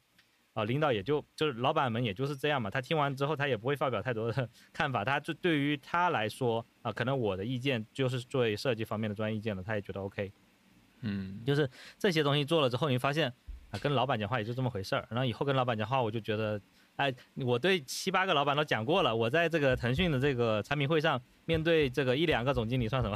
[0.57, 2.67] 啊，领导也就就是老板们也就是这样嘛。
[2.67, 5.05] 他听完之后，他也不会发表太多的 看法。
[5.05, 10.31] 他就对于他来说啊，可能我的意见就是作为设计方面的专业意见了，他也觉得 OK。
[11.01, 13.31] 嗯，就是这些东西做了之后，你发现
[13.69, 15.07] 啊，跟老板讲话也就这么回事儿。
[15.11, 16.59] 然后以后跟老板讲话，我就觉得，
[16.95, 19.15] 哎，我对七八个老板都讲过了。
[19.15, 23.15] 我在这个腾讯的这个产品会上，面对这个一两个总经理算什么？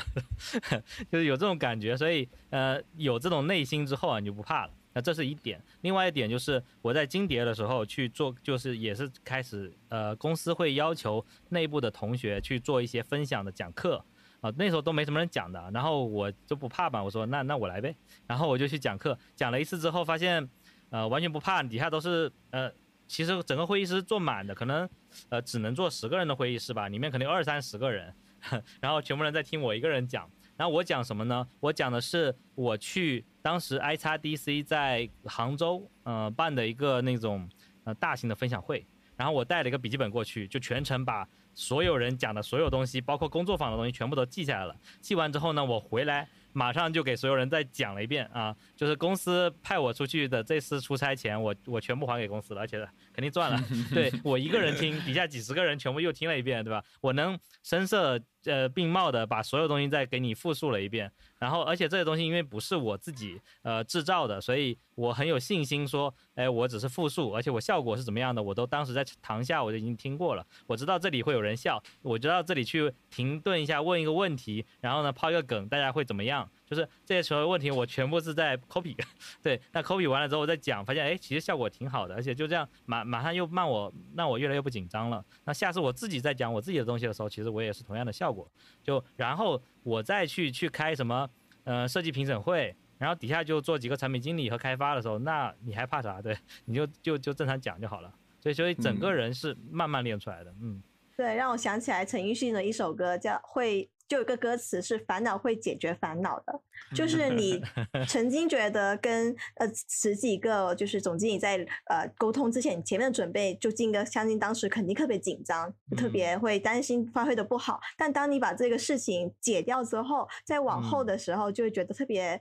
[1.11, 1.97] 就是有这种感觉。
[1.97, 4.73] 所以呃，有这种内心之后啊，你就不怕了。
[4.93, 14.03] 那这是一点，另外一点就是我在金蝶的时候去做，就是也是开始，呃，公司会要求内部的同学去做一些分享的讲课，
[14.41, 17.95] 啊，那时候都没什么人讲的，然后我就不怕嘛，我说那那我来呗，
[18.27, 20.49] 然后我就去讲课，讲了一次之后发现，
[20.89, 22.71] 呃，完全不怕，底下都是呃，
[23.07, 24.87] 其实整个会议室坐满的，可能
[25.29, 28.13] 呃只能坐十个人的会议室吧，里面肯定有二三十个人，
[28.81, 31.47] 然后全部人在听我一个人讲，然后我讲什么呢？
[31.59, 37.49] 我讲的是我去当时 i 叉 DC 在杭州呃办的一个那种
[37.83, 38.85] 呃大型的分享会，
[39.15, 41.27] 然后我带了一个笔记本过去，就全程把。
[41.53, 44.73] 所有人讲的所有东西，包括工作坊的东西，全部都记下来了。
[45.01, 52.79] 记完之后呢，我回来马上就给所有人再讲了一遍啊，就是公司派我出去的这次出差钱，我 我全部还给公司了，而且
[53.11, 53.61] 肯定赚了。
[53.93, 56.81] 对我一个人听，底下几十个人全部又听了一遍，对吧？
[57.01, 61.11] 我能声色呃并茂的把所有东西再给你复述了一遍。
[61.39, 70.45] 然后，而且这些东西因为不是我自己呃制造的，所以我很有信心说，哎，我只是复述，而且我效果是怎么样的，我都当时在堂下我就已经听过了。
[70.67, 76.49] 我知道这里会有人笑，我知道这里去停顿一下问一个问题，然后呢抛一个梗，大家会怎么样？
[76.71, 78.95] 就是这些所有问题我全部是在 copy，
[79.43, 85.23] 对，那 copy 完了之后我再讲，发现哎其实效果挺好的，而且就这样马马上又让我让我越来越不紧张了。
[85.43, 88.49] 那下次我自己在讲我自己的东西的时候，其实我也是同样的效果。
[88.81, 89.61] 就然后。
[89.83, 91.27] 我再去去开什么，
[91.63, 96.21] 呃，设计评审会，然后底下就做几个产品经理和开发的时候，那你还怕啥？
[96.21, 98.13] 对，你就就就正常讲就好了。
[98.39, 100.53] 所以，所以整个人是慢慢练出来的。
[100.61, 100.83] 嗯，
[101.17, 103.83] 对，让我想起来陈奕迅的一首歌，叫《会》。
[104.11, 106.61] 就有个歌词是“烦恼会解决烦恼的
[106.93, 107.61] ”，就是你
[108.09, 117.79] 曾经觉得跟呃十几个就是总经理在呃沟通之前，你前面的准备就金哥相信当时肯定特别紧张，特别会担心发挥的不好。
[117.97, 122.37] 但当你把这个事情解掉之后，再往后的时候就会觉得特别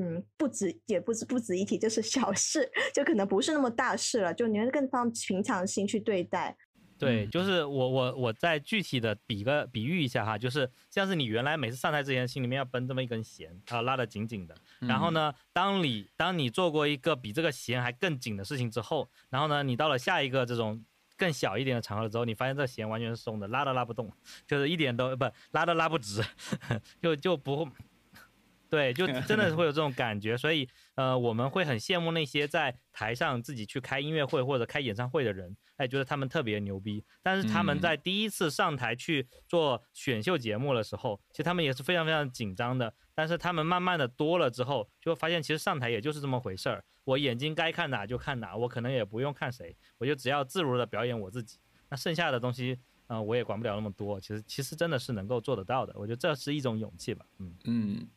[0.00, 6.56] 嗯不值也不值不值一提，就是小事，就可能不是那么大事了，就你会更放平常心去对待。
[6.98, 14.54] 对，就是我我我再具体的比个比喻一下哈，就是像是你原来每次上台之前心里面要绷这么一根弦啊，拉得紧紧的。
[14.80, 20.82] 然后呢，当你当你做过一个比这个弦还更紧的事情之后，然后呢，你到了下一个这种
[21.16, 24.10] 更小一点的场合之后，你发现这弦完全是松的，拉都拉不动，
[24.46, 26.24] 就是一点都不拉都拉不直，
[27.00, 27.68] 就就不。
[28.76, 37.02] 对，就 真的是会有这种感觉，所以呃，我们会很羡慕那些在台上自己去开音乐会或者开演唱会的人，哎，觉得他们特别牛逼。
[37.22, 42.92] 但是他们在第一次上台去做选秀节目的时候，其实他们也是非常非常紧张的。
[43.14, 46.84] 但是他们慢慢的多了之后，就会发现其实上台也就是这么回事儿。
[47.04, 51.58] 我眼睛该看哪就看哪，我可能也不用看谁，我就只要自如的表演我自己。
[51.88, 54.20] 那剩下的东西，嗯，我也管不了那么多。
[54.20, 55.94] 其实其实真的是能够做得到的。
[55.96, 57.24] 我觉得这是一种勇气吧。
[57.38, 58.08] 嗯嗯。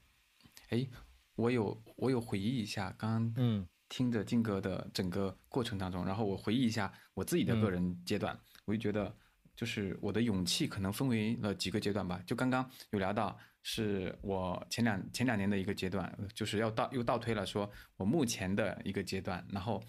[0.70, 0.88] 哎，
[1.36, 9.12] 我有我有回忆一下，刚刚嗯听着静哥的整个过程当中，然后我回忆一下我自己的个人阶段，我就觉得
[9.56, 12.22] 就是我的勇气可能分为了几个阶段吧。
[12.24, 17.68] 就刚刚有聊到，是我前两前两年的一个阶段，就是要倒又倒推了，说
[17.98, 19.84] 我目前的一个阶段，然后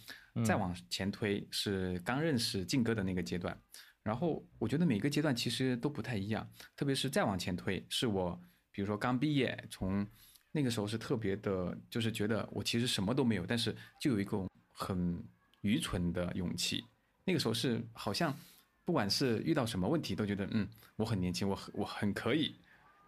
[0.47, 3.55] 再往前推是刚认识静哥的那个阶段，
[4.03, 8.41] 然后我觉得每个阶段其实都不太一样，特别是再往前推，是我
[8.72, 10.07] 比如说刚毕业从。
[10.53, 15.22] 那个时候是特别的，就是觉得我其实什么都没有，但是就有一种很
[15.61, 16.84] 愚蠢的勇气。
[17.24, 18.36] 那个时候是好像，
[18.84, 22.57] 不管是遇到什么问题，都觉得嗯，我很年轻，我很我很可以，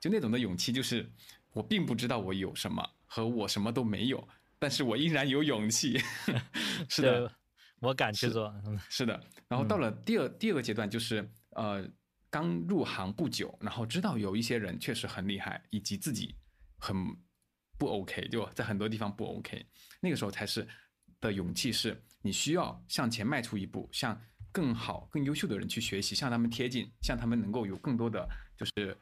[0.00, 1.10] 就那种的勇气，就是
[1.52, 4.28] 我并不知道我有什么和我什么都没有，
[4.60, 5.98] 但是我依然有勇气。
[6.88, 7.34] 是的，
[7.80, 8.54] 我敢去做。
[8.88, 11.84] 是的，然后到了第二第二个阶段，就是呃
[12.30, 16.36] 刚入行不久，然后知道有一些人确实很厉害，以及自己
[16.78, 16.96] 很。
[17.82, 19.66] 不 OK，就在很多地方不 OK，
[19.98, 20.64] 那个时候才是
[21.20, 24.16] 的勇气，是你需要向前迈出一步，向
[24.52, 28.24] 更好、更优秀的人去学习，向他们贴近，向他们能够有更多的，
[28.56, 28.96] 就是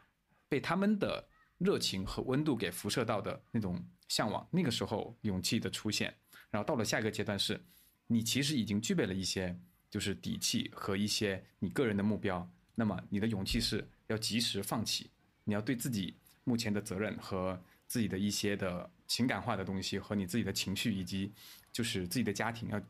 [0.48, 1.22] 被他们的
[1.58, 3.78] 热情和温度给辐射到的那种
[4.08, 4.48] 向往。
[4.50, 6.16] 那个时候勇气的出现，
[6.50, 7.62] 然后到了下一个阶段，是
[8.06, 9.54] 你其实已经具备了一些
[9.90, 15.10] 就是底气和一些你个人的目标，那么你的勇气是要及时放弃，
[15.44, 17.62] 你要对自己目前的责任和。
[17.90, 21.32] 自己的一些的情感化的东西和你自己的情绪，以及
[21.72, 22.80] 就是自己的家庭要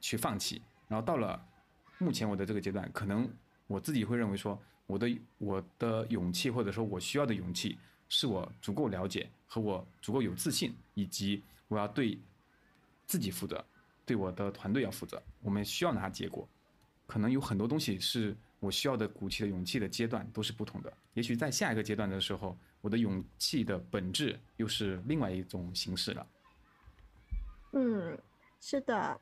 [0.00, 0.60] 去放弃。
[0.88, 1.40] 然后到了
[1.98, 3.32] 目前我的这个阶段，可能
[3.68, 7.78] 我自己会认为说，我的我的勇气或者说我需要的勇气，
[8.08, 12.18] 是我足够了解和我足够有自信，以及我要对
[13.06, 13.64] 自己负责，
[14.04, 15.22] 对我的团队要负责。
[15.40, 16.48] 我们需要拿结果，
[17.06, 20.90] 可能有很多东西是我需要的鼓起的勇气的阶段都是不同的。
[21.12, 22.56] 也许在下一个阶段的时候。
[22.82, 26.26] 我的勇气的本质又是另外一种形式了。
[27.74, 28.18] 嗯，
[28.60, 29.20] 是的。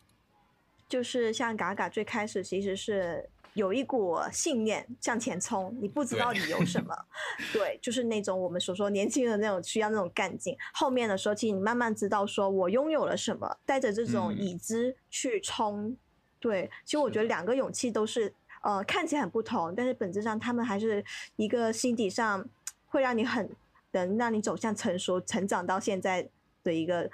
[0.88, 6.96] 就是像嘎嘎最开始其实是有一股信念向前冲，你不知道理由什么，
[7.52, 10.56] 对，就是那种我们所说年轻人那种需要那种干劲。
[10.72, 15.94] 后面的时候，其实你慢慢知道说我拥有了什么，带着这种已知去冲，
[16.38, 21.04] 对，其实我觉得两个勇气都是呃看起来很不同，但是本质上他们还是
[21.36, 22.46] 一个心底上
[22.86, 23.48] 会让你很
[23.92, 26.28] 能让你走向成熟、成长到现在
[26.62, 27.10] 的一个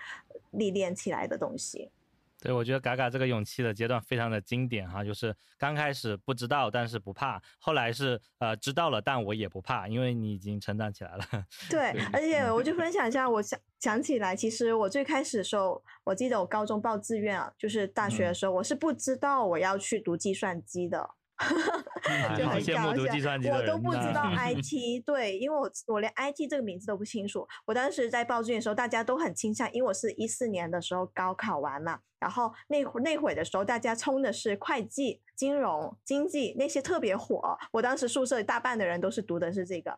[0.50, 1.90] 历练起来的东西。
[2.38, 11.24] 对，我觉得嘎嘎这个勇气的阶段非常的经典哈，就是刚开始不知道，但是不怕；后来是呃知道了，但我也不怕，因为你已经成长起来了。
[11.70, 21.15] 对，而且我就分享一下，我想想起来，其实我最开始的时候，我记得我高中报志愿啊，就是大学的时候，我是不知道我要去读计算机的。
[22.36, 27.46] 就很搞笑，我都不知道 IT， 对，因为我我连 IT 这个名字都不清楚。
[27.66, 37.58] 我当时在报志愿的时候，大家都很倾向，因为我是一四年的时候高考完嘛，然后那会那会的时候，大家冲的是会计、金融、经济那些特别火。
[37.70, 39.90] 我当时宿舍大半的人都是读的是这个，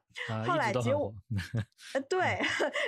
[0.45, 1.15] 后来只有
[1.95, 2.19] 呃 对，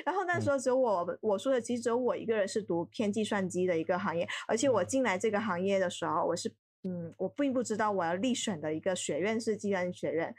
[0.04, 6.52] 然后那时候只有我我说的其实只有我一个人是读偏计算机的一个行业，而且我进来这个行业的时候，我是。
[6.82, 10.34] 嗯，我并不知道我要立选的一个学院是计算机学院，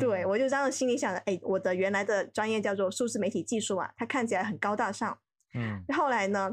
[0.00, 5.16] 对我就这样心里想着，哎，我的原来的专业叫做数字媒体技术啊，它看起来很高大上。
[5.54, 6.50] 嗯，后来呢，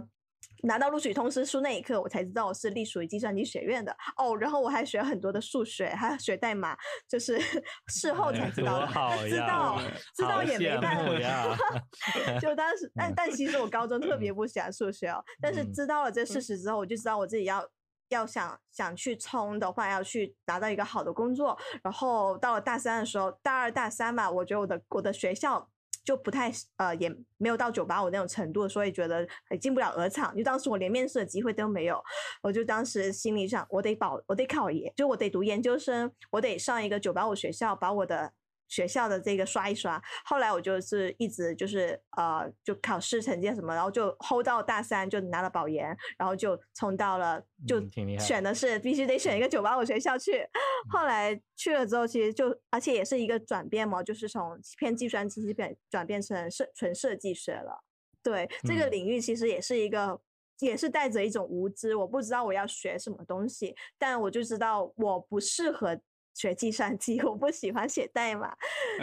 [0.65, 4.37] 拿到录取通知书那一刻，我才知道我是隶属于计算机学院的哦。
[4.37, 6.77] 然后我还学很多的数学，还要学代码，
[7.09, 7.39] 就是
[7.91, 8.87] 事后才知道，
[9.27, 9.81] 知道
[10.15, 11.57] 知道也没办法。
[12.39, 17.67] 就当时，但但其实我高中特别不喜欢数学哦，但是知道了这事实之后，我就知道我自己要。
[18.13, 21.57] 要想想去冲的话，要去达到一个好的工作。
[21.83, 25.69] 然后到了大三的时候，大二大三吧，我觉得我的我的学校
[26.05, 29.27] 就不太呃，也没有到九八五那种程度，所以觉得
[29.59, 30.35] 进不了鹅厂。
[30.35, 32.01] 就当时我连面试的机会都没有，
[32.41, 38.33] 我就当时心里想我得保，我得考研，就我得读研究生，我得上一个九八五学校，把我的。
[38.73, 47.79] 学校的这个刷一刷，后来我就是一直就是呃，就考试成绩什么，然后就 hold 到大三就拿了保研，然后就冲到了，就
[48.17, 50.43] 选的是必须得选一个九八五学校去。
[50.89, 57.83] 后来去了之后，其实就而且也是一个转变嘛，就是从偏计算机变转变成设纯设计学了。
[58.23, 60.19] 对这个领域，其实也是一个，
[60.61, 65.99] 也是带着一种无知，我不知道我要学什么东西，但我就知道我不适合。
[66.33, 68.55] 学计算机，我不喜欢写代码。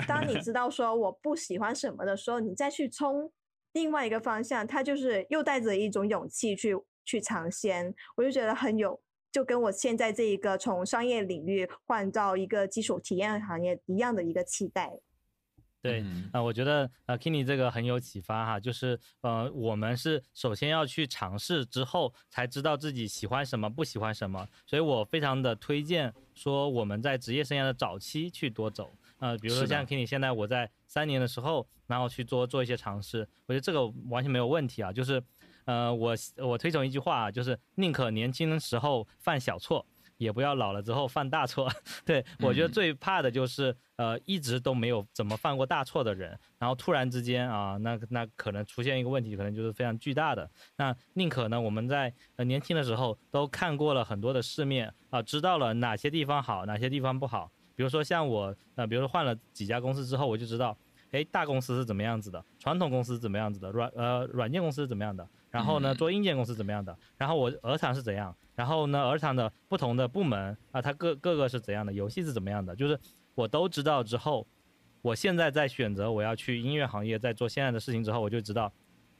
[0.07, 3.33] 当你知 道说我不喜欢什么的时候，你再去冲
[3.73, 7.95] 另外一个方向，他就是又带着一种勇气去去尝鲜。
[8.17, 9.01] 我就觉得很有，
[9.31, 15.01] 就跟我现在这一个从商业领域换到一个基础体验行业一样的一个期待。
[15.83, 29.87] 对，啊，我觉得呃，Kenny 这个很有启发哈，就是呃，我们是首先要去尝试，之后才知道自己喜欢什么，不喜欢什么，所以我非常的推荐说我们在职业生涯的早期去多走，呃，比如说像。
[29.87, 35.23] Kenny 现在我在三年的时候，然后去做做一些尝试，我觉得这个完全没有问题啊，就是
[35.65, 39.87] 呃，我我推崇一句话，啊就是宁可年轻的时候犯小错。
[40.19, 41.67] 也不要老了之后犯大错，
[42.05, 50.51] 对我觉得最怕的就是呃一直都没有怎么犯过大错的人，然后突然之间啊，那那可能出现一个问题，可能就是非常巨大的。
[50.77, 57.53] 那宁可呢，我们在呃年轻的时候都看过了很多的世面啊，知道了哪些地方好，哪些地方不好。
[57.77, 60.75] 比如说像我呃，比如说换了几家公司之后，我就知道，
[61.11, 65.29] 哎，大公司是怎么样子的，传统公司怎么样子的，软呃软件公司是怎么样的。
[65.51, 66.97] 然后呢，做硬件公司怎么样的？
[67.19, 68.33] 然后我鹅厂是怎样？
[68.55, 71.93] 然后呢，鹅厂的不同的部门啊，它各各个是怎样的？
[71.93, 72.77] 游戏是怎么样的？
[72.77, 72.97] 就是
[73.41, 74.47] 我都知道之后，
[75.01, 78.71] 我现在在选择我要去音乐行业，在做现在的事情之后，我就知道，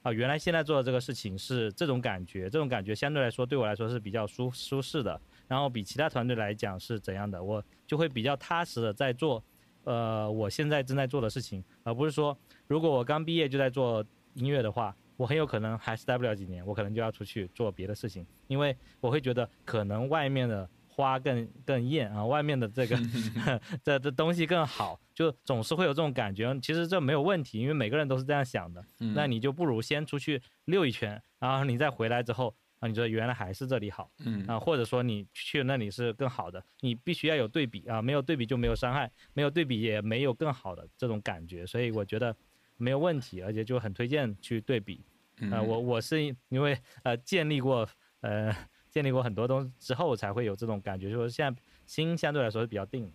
[0.03, 5.19] 啊，原来现在做的这个事情是这种感觉，这种感觉相对来说对我来说是比较舒舒适的。
[5.47, 9.43] 然后比其他团队来讲是怎样的，我就会比较踏实的在做，
[9.85, 14.05] 呃，我现在正在做的事情，而不是说如果我刚毕业就在做
[14.35, 14.95] 音乐的话。
[15.17, 22.97] 我很有可能还是待不了几年，我可能就要出去做别的事情，因为我会觉得可能外面的花更更艳啊，外面的这个
[23.81, 26.53] 这这东西更好，就总是会有这种感觉。
[26.61, 28.83] 其实这没有问题，因为每个人都是这样想的。
[29.15, 34.11] 那你就不如先出去溜一圈，然后你再回来之后啊，你觉得原来还是这里好，
[34.47, 42.35] 啊，或者说你去那里是更好的，你必须要有对比啊，没有对比就没有伤害，没有对比也没有更好的这种感觉，所以我觉得
[42.77, 45.03] 没有问题，而且就很推荐去对比。
[45.51, 47.87] 呃，我我是因为呃建立过
[48.19, 48.55] 呃
[48.91, 53.11] 建立过很多东西之后才会有这种感觉，就是现在心相对来说是比较定，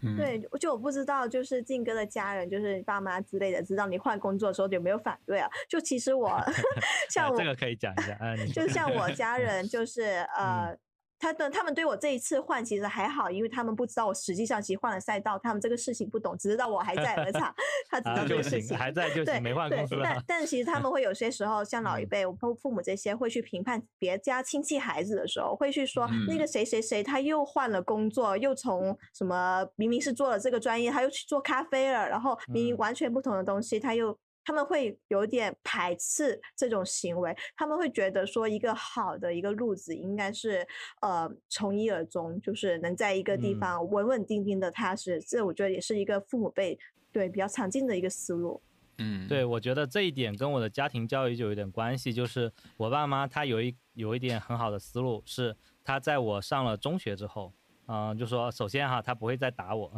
[0.00, 5.50] 嗯，对，就我不知道，就是靖哥的家人，就是爸妈之类的，知道你换工作的时候有没有反对啊？
[5.68, 6.30] 就其实我
[7.10, 10.02] 像我这个可以讲一下，啊，就像我家人，就是
[10.38, 10.76] 呃
[11.18, 17.52] 他的他们对我这一次换其实还好，因为他们不知道我实际上其实换了赛道，他们这个事情不懂，只知道我还在而场，
[17.90, 18.76] 他知道这，个事情。
[18.76, 20.22] 还在就对行，没换对公司，但了。
[20.26, 34.16] 但其实他们会有些时候，像老一嗯辈，我父父母这些会去评判别家亲戚孩子的时候，会去说、那嗯个谁谁谁他又换了工作，又从什么明明是做了这个专业，他又去做咖啡了，然后明明嗯完全不同的东西，他又。
[34.48, 40.66] 他们会有点排斥这种行为，他们会觉得说一个好的一个路子应该是
[41.02, 45.20] 呃从一而终，就是能在一个地嗯方稳稳定定的踏实。
[45.20, 46.78] 这我觉得也是一个父母辈
[47.12, 48.62] 对比较常见的一个思路。
[48.96, 57.52] 嗯，对，我觉得这一点跟我的家庭教育就有点关系，就是我爸妈他有一有一点很好的思路，是他在我上了中学之后，
[57.88, 59.90] 嗯、就说首先哈，他不会再打我，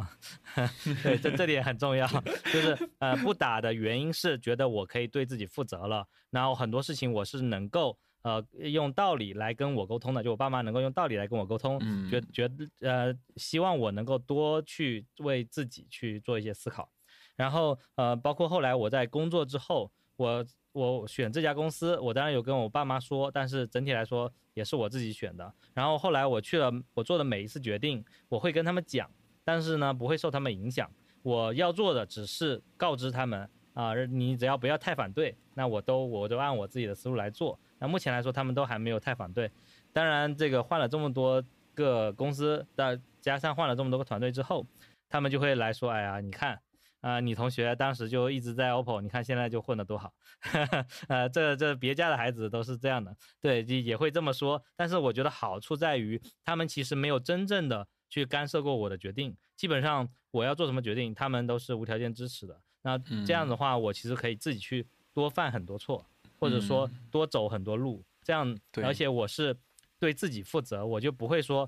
[1.03, 11.77] 对，这这点很重要，就是呃不打的原因是觉得我可以对自己负责了，然后很多事情我是能够呃用道理来跟我沟通的，就我爸妈能够用道理来跟我沟通，
[12.09, 16.89] 觉嗯觉得呃希望我能够多去为自己去做一些思考。
[17.35, 25.51] 然后呃，包括后来我在工作之后，我我选这家公司，我当然有跟我爸妈说，但是整体来说也是我自己选的。
[25.73, 29.09] 然后后来我去了，我做的每一次决定，我会跟他们讲，
[29.43, 30.89] 但是呢不会受他们影响。
[31.23, 37.57] 我要做的只是告知他们啊、你只要不要太反对，那我都我都按我自己的思路来做。
[37.79, 39.49] 那目前来说，他们都还没有太反对。
[39.93, 41.41] 当然，这个换了这么多
[41.73, 44.65] 个公司，再加上换了这么多个团队之后，
[45.09, 46.59] 他们就会来说：“哎呀，你看。”
[47.01, 50.13] 啊、你同学当时就一直在 OPPO，你看现在就混得多好，
[51.09, 54.63] 呃，这这别家的孩子都是这样的，对，也也会这么说。
[54.75, 62.61] 但是我觉得好处在于，他们其实没有真正的去干涉过我的决定，基本上我要做什么决定，他们都是无条件支持的。
[62.83, 66.05] 那这样的话，我其实可以自己去多犯很多错，
[66.39, 69.57] 或者说嗯多走很多路，这样，而且我是
[69.99, 71.67] 对自己负责，我就不会说。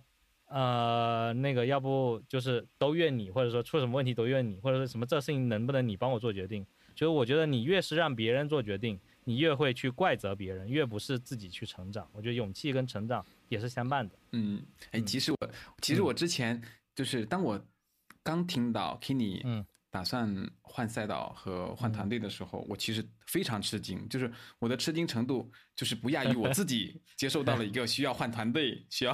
[0.54, 6.64] 呃，那个要不就是都怨你，或者说出什么问题都怨你，或者说什么这事情能不能你帮我做决定？
[6.94, 12.08] 就是我觉得你越是让别人做决定，你越会去怪责别人，越不是自己去成长。
[12.14, 14.16] 我觉得勇气跟成长也是相伴的。
[14.34, 15.38] 嗯，哎，嗯其实我
[15.82, 16.62] 其实嗯我之前
[16.96, 17.60] 就是当我
[18.22, 20.28] 刚听到 Kenny 嗯打算
[20.64, 29.14] 换赛道和换团队的时候，我其实非常吃惊，就是我的吃惊程度就是不亚于我自己 接受到了一个需要换团队、需要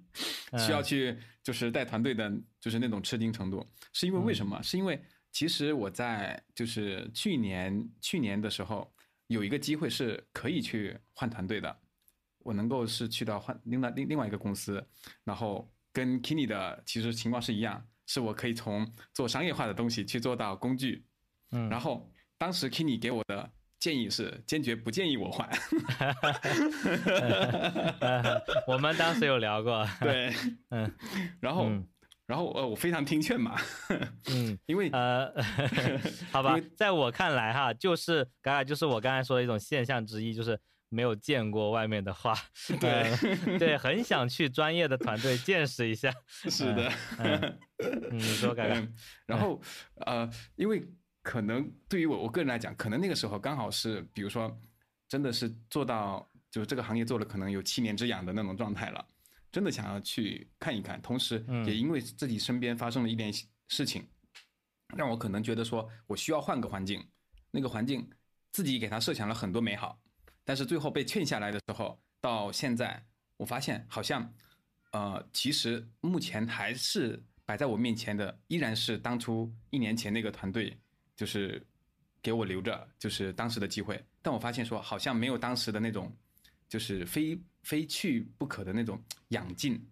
[0.58, 3.70] 需要嗯去就是带团队的，就是那种吃惊程度。
[3.92, 4.62] 是因为为什么？
[4.62, 4.98] 是因为
[5.30, 8.90] 其实我在就是去年去年的时候
[9.26, 11.78] 有一个机会是可以去换团队的，
[12.38, 14.82] 我能够是去到换另外另另外一个公司，
[15.22, 21.04] 然后跟 Kini 的其实情况是一样，是我可以从做商业化的东西去做到工具。
[21.52, 23.48] 嗯，然后当时 Kini 给我的
[23.78, 25.48] 建议是坚决不建议我换。
[28.00, 30.32] 呃我们当时有聊过， 对，
[30.70, 30.90] 嗯
[31.40, 31.86] 然后、嗯
[32.26, 33.54] 然后呃我非常听劝嘛，
[34.30, 34.58] 嗯。
[34.64, 35.30] 因为呃，
[36.32, 40.58] 好吧在我看来哈，就是刚才就是我刚才说的一种现象之一，就是
[40.94, 42.34] 没有见过外面的话，
[42.80, 43.18] 对呃
[43.58, 46.10] 对，很想去专业的团队见识一下。
[46.26, 46.90] 是的，
[48.12, 48.94] 你说嘎嘎，嗯，
[49.26, 49.60] 然后
[50.06, 50.86] 呃，因为
[51.22, 54.56] 可能对于我我个人来讲，可能那个时候刚好是，比如说，
[55.08, 59.04] 真的是做到就是这个行业做了可能有七年之痒的那种状态了，
[59.50, 63.32] 真的想要去看一看，同时嗯也因为自己身边发生了一点
[63.68, 64.06] 事情，
[64.96, 67.04] 让我可能觉得说我需要换个环境，
[67.50, 68.08] 那个环境
[68.52, 69.98] 自己给他设想了很多美好，
[70.44, 73.02] 但是最后被劝下来的时候，到现在
[73.36, 74.32] 我发现好像，
[74.92, 80.78] 呃，其实目前还是摆在我面前的依然是当初一年前那个团队，
[81.16, 81.64] 就是
[82.22, 86.14] 给我留着就是当时的机会，但我发现说好像没有当时的那种，
[86.68, 89.82] 就是非非去不可的那种养劲，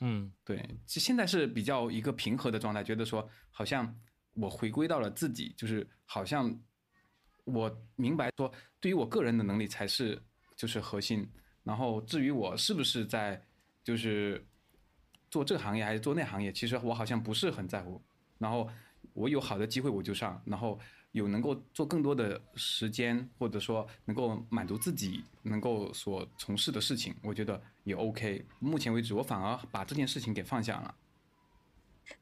[0.00, 0.30] 嗯。
[0.44, 3.94] 对，其现在是比较一个平和的状态，觉得说好像
[4.34, 6.54] 我回归到了自己，就是好像
[7.52, 10.20] 我明白说，对于我个人的能力才是
[10.56, 11.28] 就是核心，
[11.62, 13.42] 然后至于我是不是在
[13.82, 14.44] 就是
[15.30, 18.00] 做这个行业还是做那行业，其实我好像不是很在乎，
[18.38, 18.68] 然后
[19.12, 20.78] 我有好的机会我就上，然后
[21.12, 28.44] 有能够做更多的时间，或者说能够满足自己能够所从事的事情，我觉得也 OK。
[28.58, 30.94] 目前为止，我反而把这件事情给放下了。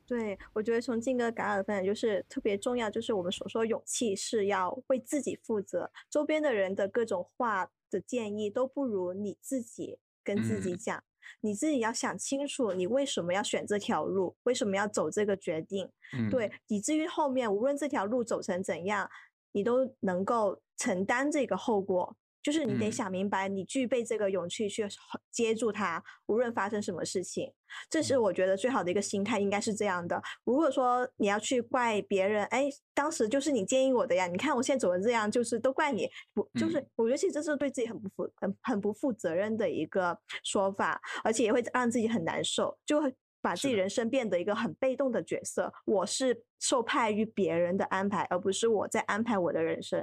[0.06, 11.04] 对，我觉得从静哥嘎尔的分享就是特别重要，就是我们所说勇气是要为自己负责，周边的人的各种话的建议都不如你自己跟自己嗯讲，
[11.40, 19.10] 你自己要想清楚你为什么要选这条路，为什么要走这个决定，嗯，对，以至于后面无论这条路走成怎样，
[19.52, 22.16] 你都能够承担这个后果。
[22.48, 24.88] 就是你得嗯想明白，你具备这个勇气去
[25.30, 27.52] 接住它，无论发生什么事情。
[27.90, 30.18] 这是我觉得最好的一个心态，应该是这样的。
[30.44, 45.70] 如果说你要去怪别人，哎，当时就是你建议我的呀，你看我现在走成这样，就是都怪你，不就是嗯我觉得其实这是对自己很不负、很很不负责任的一个说法，而且也会让自己很难受，就会把自己人生变得一个很被动的角色。
[45.84, 50.02] 我是受派于别人的安排，而不是我在安排我的人生。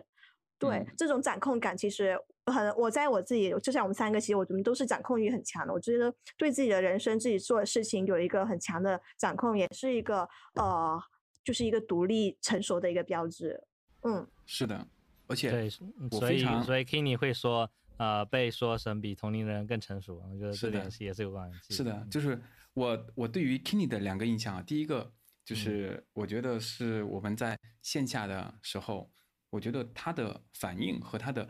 [0.57, 5.73] 对、嗯这种掌控感，其实很，我在我自己，就像我们三个，其实我们都是掌控欲很强的。
[5.73, 11.01] 我觉得对自己的人生、自己做的事情有一个很强的掌控，也是一个呃，
[11.43, 13.63] 就是一个独立成熟的一个标志。
[14.03, 14.87] 嗯，是的，
[15.27, 15.67] 而且对，
[15.99, 21.73] 嗯所以所以 Kini 会说，呃，被说成比同龄人更成熟，我觉得这是的点是也是有关系。
[21.73, 22.39] 是的，就是
[22.73, 25.11] 我我对于 Kini 的两个印象啊，第一个
[25.43, 29.09] 就是我觉得是我们在线下的时候，
[29.55, 31.47] 我觉得他的反应和他的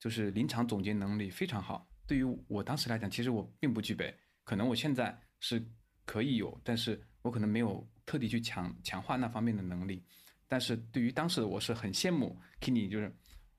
[0.00, 1.86] 就是临场总结能力非常好。
[2.06, 5.62] 对于我当时来讲，其实我并不具备，可能我现在是
[6.06, 10.02] 可以有，但是我可能没有特地去强强化那方面的能力。
[10.48, 13.14] 但是对于当时的我是很羡慕 Kenny，就是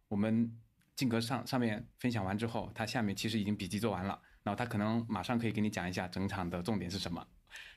[0.07, 0.51] 我们
[0.95, 7.23] 进格上上面分享完之后，他下面其实已经笔记做完了，然后他可能马上可以给你讲一下整场的重点是什么。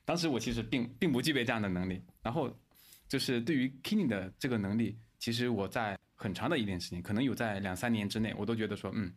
[0.06, 2.50] 当时我其实并并不具备这样的能力，然后
[3.06, 9.12] 就是对于 Kenny 的这个能力，其实我在很长的一段时间，可能有在两三年之内，我都觉得说，嗯，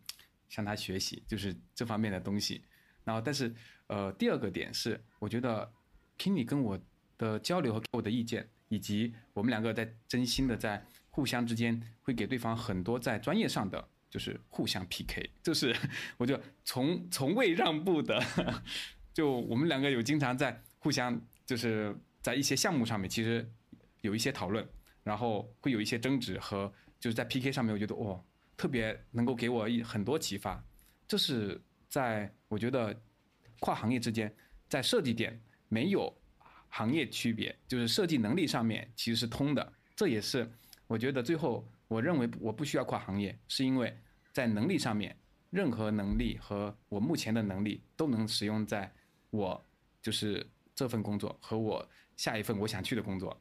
[0.50, 2.64] 向他学习，就是这方面的东西。
[3.04, 3.52] 然后，但是
[3.88, 5.72] 呃，第二个点是，我觉得
[6.18, 6.80] Kini 跟我
[7.18, 15.76] 的交流和给我的意见，以及我们两个在真心的在互相之间会给对方很多在专业上的就是互相 PK，就是
[16.18, 18.22] 我就从从未让步的，
[19.14, 23.50] 就我们两个有经常在互相就是在一些项目上面其实
[24.02, 24.68] 有一些讨论，
[25.04, 28.24] 然后会有一些争执和就是在 PK 上面，我觉得哦
[28.58, 30.64] 特别能够给我一很多启发，
[31.08, 32.94] 这是在我觉得
[33.60, 34.34] 跨行业之间
[34.68, 36.14] 在设计点没有
[36.68, 39.74] 行业区别，就是设计能力上面其实是通的。
[39.96, 40.50] 这也是
[40.88, 43.98] 我觉得最后我认为我不需要跨行业，是因为
[44.34, 45.16] 在能力上面，
[45.50, 48.94] 任何能力和我目前的能力都能使用在
[49.30, 49.66] 我
[50.02, 50.46] 就是
[50.76, 51.88] 这份工作和我
[52.18, 53.40] 下一份我想去的工作。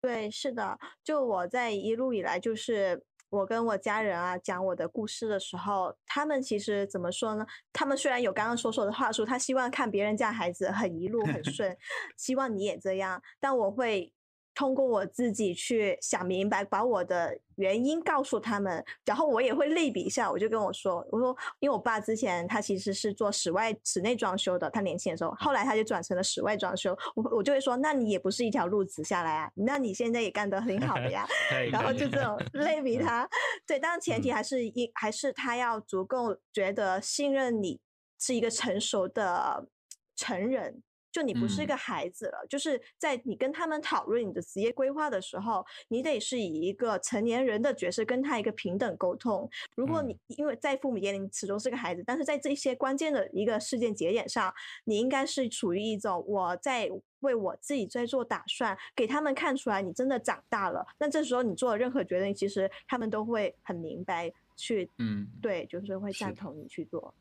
[0.00, 7.44] 对，是的，就我在一路以来，就是我跟我家人啊讲我的故事的时候，他们其实怎么说呢？
[7.72, 11.76] 他们虽然有刚刚所说的话术，他希望看别人家孩子很一路很 顺，
[12.16, 14.12] 希望你也这样，但我会
[14.58, 31.24] 通过我自己去想明白，把我的原因告诉他们，然后我也会类比一下，我就跟我说，我说，因为我爸之前他其实是做室外室内装修的，他年轻的时候，后来他就转成了室外装修，我我就会说，那你也不是一条路子下来啊，那你现在也干得很好的呀，
[31.70, 33.28] 然后就这种类比嗯他，
[33.64, 34.34] 对，当然前提嗯。
[34.34, 37.78] 还是一还是他要足够觉得信任你
[38.18, 39.68] 是一个成熟的
[40.16, 40.82] 成人，
[41.18, 49.50] 就你不是一嗯个孩子了，就是在你跟他们讨论你的职业规划的时候，你得是以一个成年人的角色跟他一个平等沟通。
[49.74, 54.54] 如果你因为在父母眼里你始终是个孩子，但是在这些关键的一个事件节点上，
[54.84, 56.88] 你应该是处于一种我在
[57.18, 60.86] 为我自己在做打算，给他们看出来你真的长大了。
[61.00, 67.12] 那这时候你做的任何决定，其实他们都会很明白去嗯，对，就是会赞同你去做。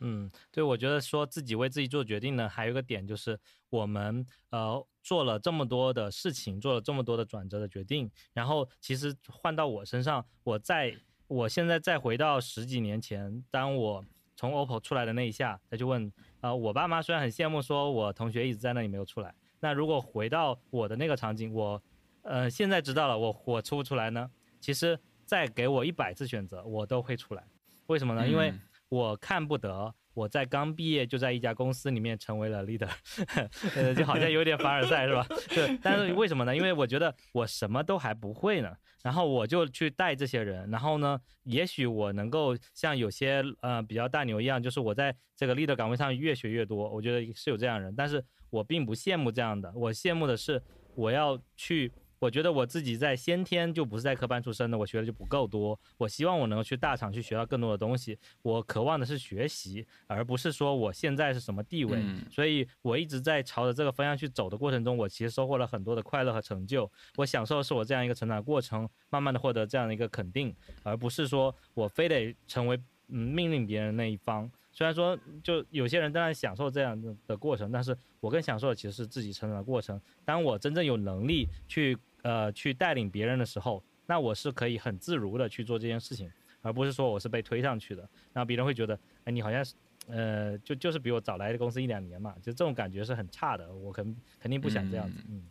[0.00, 3.38] 嗯，对，我觉得说自己为自己做决定呢，还有一个点就是
[3.68, 10.94] 我们呃做了这么多的事情，做了这么多的转折的决定，然后其实换到我身上，我在
[11.26, 14.04] 我现在再回到十几年前，当我
[14.36, 21.82] 从 OPPO 出来的那一下，再去问，呃，我爸妈虽然很羡慕，说我同学一直在那里没有出来，那如果回到我的那个场景，我
[22.22, 24.30] 呃现在知道了，我我出不出来呢？
[24.60, 27.44] 其实再给我一百次选择，我都会出来。
[27.86, 28.26] 为什么呢？
[28.26, 28.52] 因为
[28.90, 32.90] 我看不得我在刚毕业就在一家公司里面成为了 leader，
[33.76, 35.24] 呃，就好像有点凡尔赛是吧？
[35.48, 36.54] 对，但是为什么呢？
[36.54, 50.60] 因为我觉得我什么都还不会呢，然后我就去带这些人，然后呢，也许我能够像有些呃比较大牛一样，就是我在这个 leader 岗位上越学越多，我觉得是有这样人，但是我并不羡慕这样的，我羡慕的是
[50.96, 51.92] 我要去。
[52.20, 55.76] 我觉得我自己在先天就不是在科班出身的，我学的就不够多。
[55.96, 58.16] 我希望我能够去大厂去学到更多的东西。
[58.42, 61.98] 我渴望的是学习，而不是说我现在是什么地位。
[62.00, 66.90] 嗯所以我一直在朝着这个方向去走的过程中，我其实收获了很多的快乐和成就。
[67.16, 74.48] 我享受的是我这样一个成长过程，慢慢的获得这样的一个肯定，而不是说我非得成为嗯命令别人那一方。
[74.72, 80.00] 虽然说，就有些人当然享受这样的的过程，但是我更享受的其实是自己成长的过程。
[80.24, 86.30] 当我真正有能力去呃去带领别人的时候，那我是可以很自如的去做这件事情，
[86.62, 88.02] 而不是说我是被推上去的，
[88.32, 89.74] 然后别人会觉得，哎，你好像是，
[90.08, 95.50] 呃，就就是比我早来的公司一两年嘛，就这种感觉是很差的，我肯肯定不想这样子，嗯，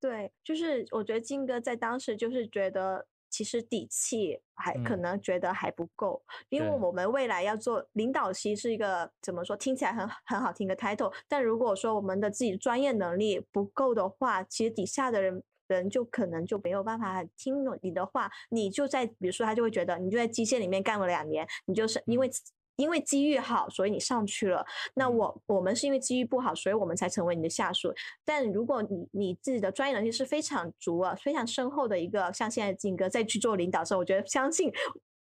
[0.00, 3.06] 对，就是我觉得金哥在当时就是觉得。
[3.32, 11.14] 其实底气还可能觉得还不够，因为我们未来要做领导，其实是一个怎么说，听起来很很好听的 title。
[11.28, 15.40] 但如果说我们的自己专业能力不够的话，其实底下的人
[15.76, 18.30] 人就可能就没有办法听你的话。
[18.50, 22.30] 你就在比如说，他就会觉得你就在机械里面干了两年，你就是因为。
[22.76, 24.64] 因为机遇好，所以你上去了。
[24.94, 27.92] 那我我们是因为机遇不好，所以我们才成为你的下属。
[28.24, 34.72] 但如果你你自己的专业能力是非常足啊，非常深厚的一个，像现在静哥再去做领导的时候，我觉得相信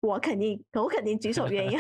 [0.02, 1.78] 我肯定我肯定举手愿意。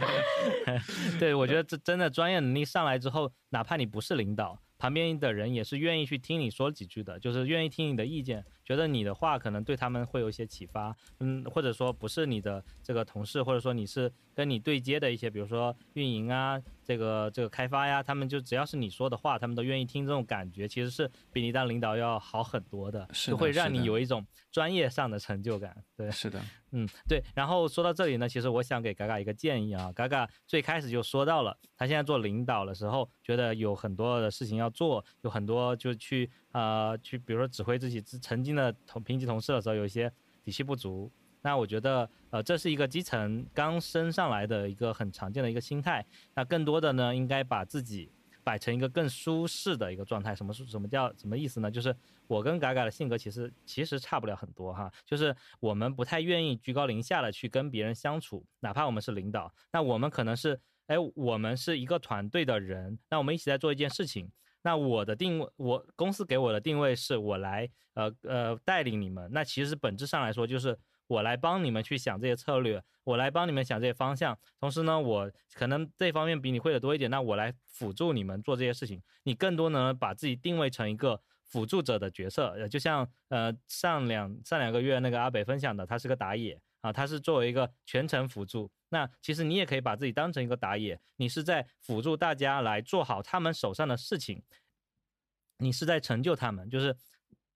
[1.20, 4.58] 对，我觉得这真的专业能力上来之后，哪怕你不是领导。
[4.78, 16.62] 旁边的人也是愿意去听你说几句的，就是愿意听你的意见，觉得你的话可能对他们会有一些启发，嗯，或者说不是你的这个同事，或者说你是跟你对接的一些，比如说运营啊。
[16.88, 20.06] 这个这个开发呀，他们就只要是你说的话，他们都愿意听。
[20.06, 25.76] 这种感觉其实是比你当领导要好很多的，就会让你有一种专业上的成就感。
[25.94, 27.22] 对，是的，嗯，对。
[27.34, 29.92] 然后说到这里呢，其实我想给嘎嘎一个建议啊。
[29.92, 40.10] 嘎嘎最开始就说到了，他现在做领导的时候，觉得有很多的事情要做，有很多就去呃去，比如说指挥自己曾经的同平级同事的时候，有一些
[40.42, 41.12] 底气不足。
[41.40, 46.04] 那我觉得，呃，这是一个基层刚升上来的一个很常见的一个心态。
[46.34, 48.10] 那更多的呢，应该把自己
[48.42, 50.34] 摆成一个更舒适的一个状态。
[50.34, 51.70] 什么是什么叫什么意思呢？
[51.70, 51.94] 就是
[52.26, 54.92] 我跟嘎嘎的性格其实其实差不了很多哈。
[55.06, 59.50] 就是我们不太愿意居高临下的去跟别人相处，哪怕我们是领导。
[59.72, 64.28] 那我们可能是，哎，我们是一个团队的人，那我们一起在做一件事情。
[64.62, 69.30] 那我的定位，我公司给我的定位是我来，呃呃，带领你们。
[69.32, 70.76] 那其实本质上来说就是。
[71.08, 74.38] 我来帮你们去想这些策略，我来帮你们想这些方向。
[74.60, 79.02] 同时呢，我可能这方面比你会的多一点，那我来辅助你们做这些事情。
[79.22, 82.48] 你更多呢，把自己定位成一个辅助者的角色。
[82.50, 88.70] 呃，就像呃上两上两个月那个阿北分享的，他是个打野啊，他是作为一个全程辅助。
[88.90, 94.42] 那其实你也可以把自己当成一个打野，你是在辅助大家来做好他们手上的事情，
[95.56, 96.94] 你是在成就他们，就是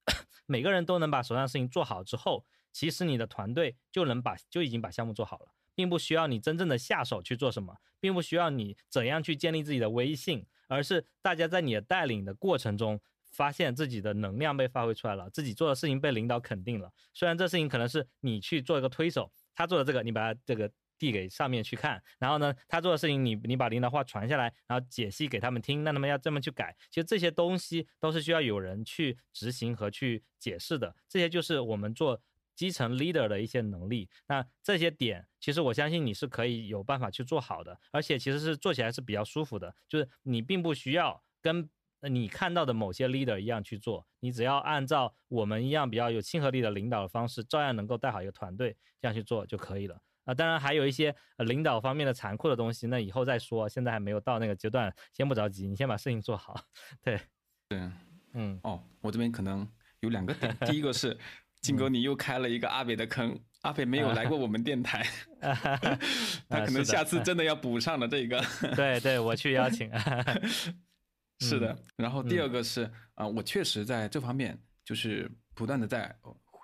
[0.47, 2.47] 每个人都能把手上的事情做好之后。
[2.73, 13.01] 其实你的团队就能把就已经把项目做好了，并不需要你真正的下手去做什么，并不需要你怎样去建立自己的威信，而是大家在你的带领的过程中，
[13.31, 16.91] 发现自己的能量被发挥出来了，自己做的事情被领导肯定了。
[17.12, 32.20] 虽然这事情可能是你去做一个推手，他做的这个你把他这个递给上面去看，然后呢，他做的事情你你把领导话传下来，然后解析给他们听，那他们要这么去改，其实这些东西都是需要有人去执行和去解释的，这些就是我们做。
[32.55, 41.69] 基层 leader 的一些能力，那这些点其实我相信你是可以有办法去做好的，而且其实是做起来是比较舒服的，就是你并不需要跟
[42.03, 50.01] 你看到的某些 leader 一样去做，你只要按照我们一样比较有亲和力的领导的方式，照样能够带好一个团队，这样去做就可以了。
[50.25, 56.55] 啊，当然还有一些领导方面的残酷的东西，那以后再说，现在还没有到那个阶段，先不着急，你先把事情做好。
[57.03, 57.21] 对，
[57.69, 57.91] 对，
[58.35, 59.67] 嗯，哦，我这边可能
[60.01, 61.17] 有两个点，第一个是。
[61.63, 63.39] 金哥，你又开了一个阿北的坑。
[63.63, 65.07] 阿北没有来过我们电台，
[65.41, 68.45] 他可能下次真的要补上了这个。
[68.75, 69.89] 对对，我去邀请。
[71.39, 71.79] 是的。
[71.95, 76.13] 然后第二个是啊，我确实在这方面就是不断的在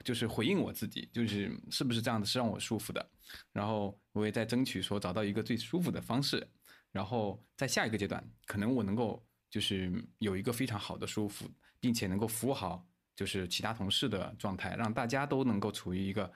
[0.05, 3.11] 就是回应我自己，就是是不是这样的是让我舒服的。
[3.53, 6.45] 然后我也在争取说找到一个最舒服的方式。
[6.91, 12.85] 然后在下一个阶段，可能我能够就是有一个非常好的舒服，并且能够服务好。
[13.19, 16.33] 就是其他同事的状态，让大家都能够处于一个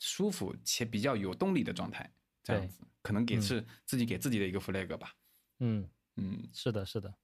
[0.00, 2.12] 舒服且比较有动力的状态，
[2.42, 5.14] 这样子可能给是自己给自己的一个 flag 吧。
[5.60, 7.14] 嗯嗯，是的，是的。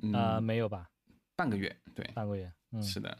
[0.00, 0.88] 嗯啊，没有吧？
[1.34, 2.52] 半个月，对，半个月。
[2.70, 3.18] 嗯，是的。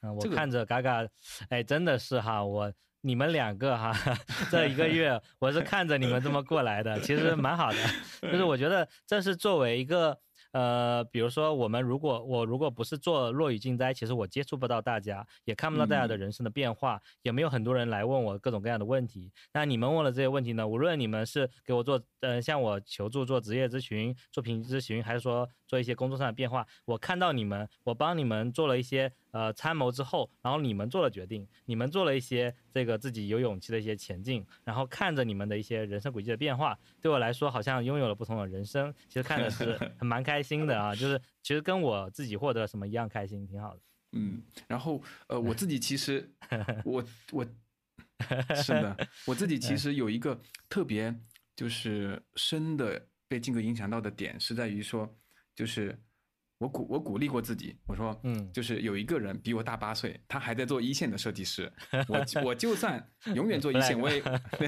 [0.00, 1.08] 嗯，我看着嘎嘎，
[1.50, 3.92] 哎，真的是哈，我你们两个哈，
[4.50, 7.78] 这一个月我是看着你们这么过来的，其实蛮好的。
[8.22, 10.20] 就是我觉得这是作为一个。
[10.56, 19.30] 呃，比如说我们如果我如果不是做落雨静灾，其实我接触不到大家，也看不到大家的人生的变化，也没有很多人来问我各种各样的问题。
[19.52, 20.66] 那你们问了这些问题呢？
[20.66, 29.12] 无论你们是给我做，呃，向我求助做职业咨询、做评级咨询，还是说做一些工作上的变化，我看到你们，我帮你们做了一些。
[29.32, 43.80] 呃，参谋之后，然后你们做了决定，你们做了一些这个自己有勇气的一些前进，然后看着你们的一些人生轨迹的变化，对我来说好像拥有了不同的人生，其实看的是 蛮开心的啊，就是其实跟我自己获得什么一样开心，挺好的。
[44.12, 46.32] 嗯，然后呃，我自己其实
[46.84, 47.44] 我我
[48.54, 51.14] 是的，我自己其实有一个特别
[51.54, 55.12] 就是深的被静哥影响到的点，是在于说，
[55.54, 55.98] 就是
[56.58, 61.70] 我鼓我鼓励过自己，我说，嗯就是有一个人比我大八岁，他还在做一线的设计师，
[62.08, 64.22] 我我就算永远做一线，我也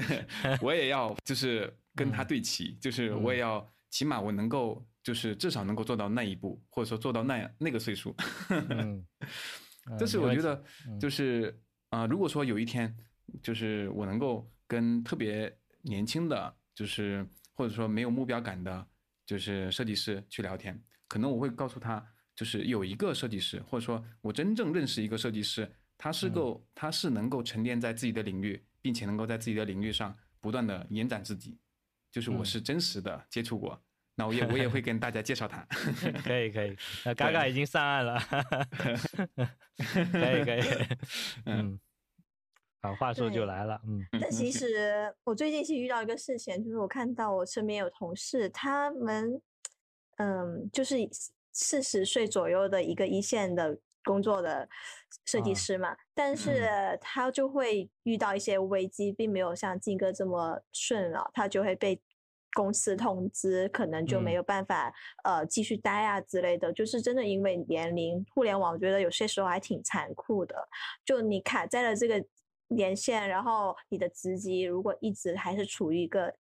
[0.61, 8.15] 我也要就是跟他对齐，就是我也要起码我能够就是至少能够做到那一步，或者说做到那样那个岁数。
[8.69, 9.03] 嗯，
[9.97, 12.95] 这是没问题我觉得嗯就是啊、呃如果说有一天，
[13.41, 15.51] 就是我能够跟特别
[15.81, 18.87] 年轻的，就是或者说没有目标感的，
[19.25, 22.05] 就是设计师去聊天，可能我会告诉他，
[22.35, 31.57] 就是有一个设计师，或者说我真正认识一个设计师，他是够，他是能够沉淀在自己的领域，并且能够在自己的领域上不断的延展自己，
[32.11, 33.81] 就是我嗯是真实的接触过。
[34.19, 35.65] 那我也我也会跟大家介绍他，
[36.25, 38.19] 可以可以，那，嘎嘎已经上岸了，
[40.11, 40.61] 可以可以，
[41.45, 41.79] 嗯，
[42.81, 44.05] 好，话术就来了，嗯。
[44.19, 49.41] 但其实我最近是遇到一个事情，就是我看到我身边有同事，他们
[50.17, 50.97] 嗯，就是
[51.53, 54.67] 四十岁左右的一个一线的工作的
[55.23, 55.55] 设计啊。
[55.55, 56.67] 师嘛，但是
[56.99, 62.01] 他就会遇到一些危机，并没有像静哥这么顺了，他就会被。
[62.53, 64.35] 公司通知可能就没嗯。
[64.35, 64.93] 有办法、
[65.23, 70.55] 呃继续待啊之类的，就是真的因为年龄，互联网我觉得有些时候还挺残酷的，
[71.05, 72.23] 就你卡在了这个
[72.69, 76.33] 年限，然后你的职级如果一直还是处于一个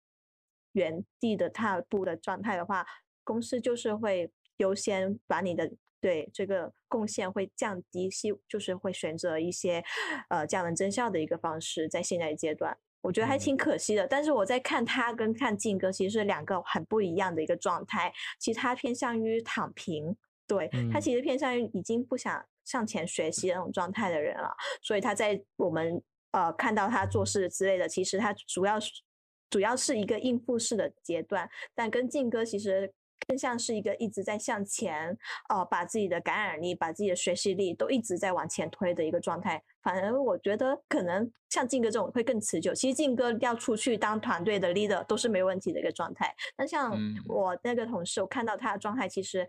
[0.73, 2.85] 原地的踏步的状态的话，
[3.23, 9.83] 公司就是会优先把你的对这个贡献会降低，希就是会选择一些
[10.29, 12.77] 呃降本增效的一个方式，在现在阶段。
[13.01, 18.11] 我觉得还嗯挺可惜的，但是我在看他跟看静哥，其实是两个很不一样的一个状态。
[18.39, 20.15] 其实他偏向于躺平，
[20.47, 24.49] 对、他嗯其实偏向于已经不想向前学习的那种状态的人了。
[24.81, 28.91] 所以他在我们呃看到他做事之类的，其实他主要是
[29.49, 32.91] 主要是一个应付式的阶段，但跟静哥其实
[33.27, 35.17] 更像是一个一直在向前，
[35.49, 39.63] 呃，把自己的感染力、把自己的学习力都一直在往前推的一个状态。
[39.87, 42.73] 反而我觉得可能像静哥这种会更持久。
[42.73, 46.35] 其实静哥要出去当团队的 leader 都是没问题的一个状态。
[46.57, 49.47] 但像嗯我那个同事，我看到他的状态，其实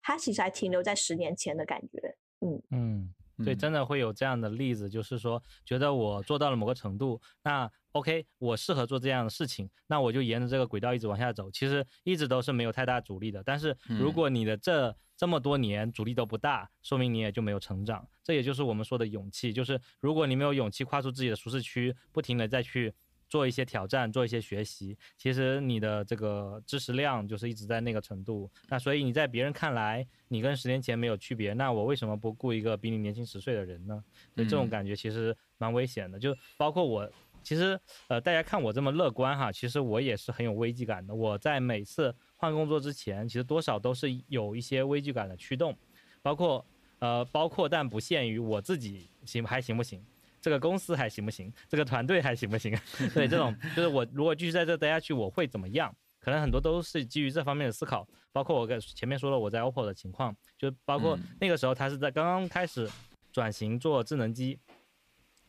[0.00, 2.16] 他其实还停留在十年前的感觉。
[2.42, 3.14] 嗯嗯。
[3.44, 13.42] 对，嗯真的会有这样的例子，就是说，觉得我做到了某个程度，那 OK，我适合做这样的事情，那我就沿着这个轨道一直往下走，其实一直都是没有太大阻力的。
[13.44, 18.08] 但是如嗯果你的这这么多年阻力都不大，说明你也就没有成长。
[18.24, 22.94] 这也就是我们说的勇气，就是如果你没有勇气跨出自己的舒适区，不停的再去
[23.32, 28.50] 做一些挑战，做一些学习，其实你的这个知识量就是一直在那个程度。
[28.68, 34.04] 那所以你在别人看来，你跟十年前没有区别，那我为什么不雇一个比你年轻十岁的人呢？
[34.34, 36.18] 所以这种嗯感觉其实蛮危险的。
[36.18, 37.10] 就包括我，
[37.42, 41.14] 其实呃，大家看我这么乐观哈，其实我也是很有危机感的。
[41.14, 45.74] 我在每次换工作之前，其实多少都是有一些危机感的驱动，
[46.20, 46.62] 包括
[46.98, 50.04] 呃，包括但不限于我自己行还行不行。
[50.42, 51.50] 这个公司还行不行？
[51.68, 52.76] 这个团队还行不行？
[53.14, 55.94] 对，这种就是我如果继续在这待下去，我会怎么样？
[56.20, 62.88] 可能很多都是基于这方面的思考，包括我跟前面说了我在 OPPO 的情况，就包括嗯那个时候他是在刚刚开始
[63.32, 64.58] 转型做智能机，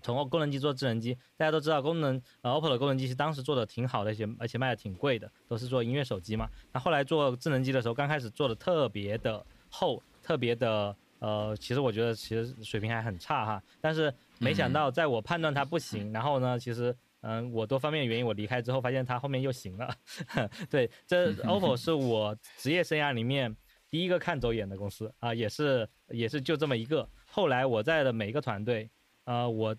[0.02, 6.50] 从功能机做智能机，大家都知道功能呃 OPPO 的功能机是当时做的挺好的，而且而且卖的挺贵的，都是做音乐手机嘛。
[6.72, 16.96] 那后来做智能机的时候，刚开始做的特别的厚，特别的呃，其实我觉得其实水平还很差哈，但是没想到在我判断它不行，然后呢，其实。
[17.26, 19.96] 嗯，我多方面原因，我离开之后发现它后面又行了。
[20.70, 23.56] 对，这 OPPO 是我职业生涯里面
[23.90, 27.08] 第一个看走眼的公司啊、也是也是就这么一个。
[27.26, 28.90] 后来我在的每一个团队，
[29.24, 29.74] 呃，我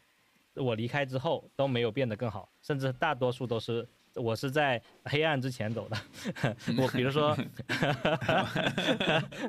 [0.55, 5.97] 我离开之后都没有变得更好，甚至大多数都是我是在黑暗之前走的。
[6.79, 7.31] 我比如说，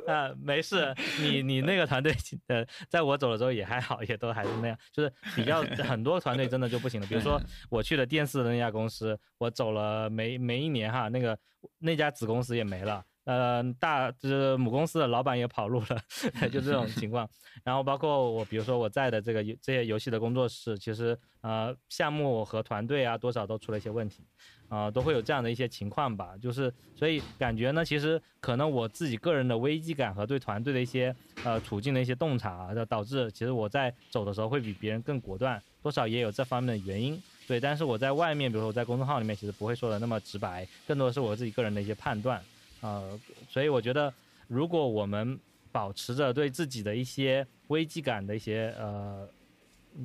[0.07, 2.13] 啊，没事，你你那个团队，
[2.47, 7.07] 呃，在我走了之后也还好，也都还是那样，就是比较很多团队真的就不行了。
[7.07, 7.39] 比如说
[7.69, 11.37] 我去了电视的那家公司，我走了没没一年哈，那个
[11.79, 13.03] 那家子公司也没了。
[13.25, 17.27] 呃，大就是母公司的老板也跑路了，就这种情况。
[17.63, 24.23] 然后包括我，比如说我在的这个游这些游戏的工作室，其实呃项目和团队啊，多少都出了一些问题，
[24.69, 26.33] 啊、都会有这样的一些情况吧。
[26.41, 37.21] 就是所以感觉呢，其实可能我自己个人的危机感和对团队的一些呃处境的一些洞察，导致其实我在走的时候会比别人更果断，多少也有这方面的原因。
[37.47, 42.41] 对，但是我在外面，比如说我在公众号里面，其实不会说的那么直白，更多的是我自己个人的一些判断。
[42.81, 44.11] 呃，所以我觉得，
[44.47, 45.39] 如果我们
[45.71, 49.27] 保持着对自己的一些危机感的一些呃，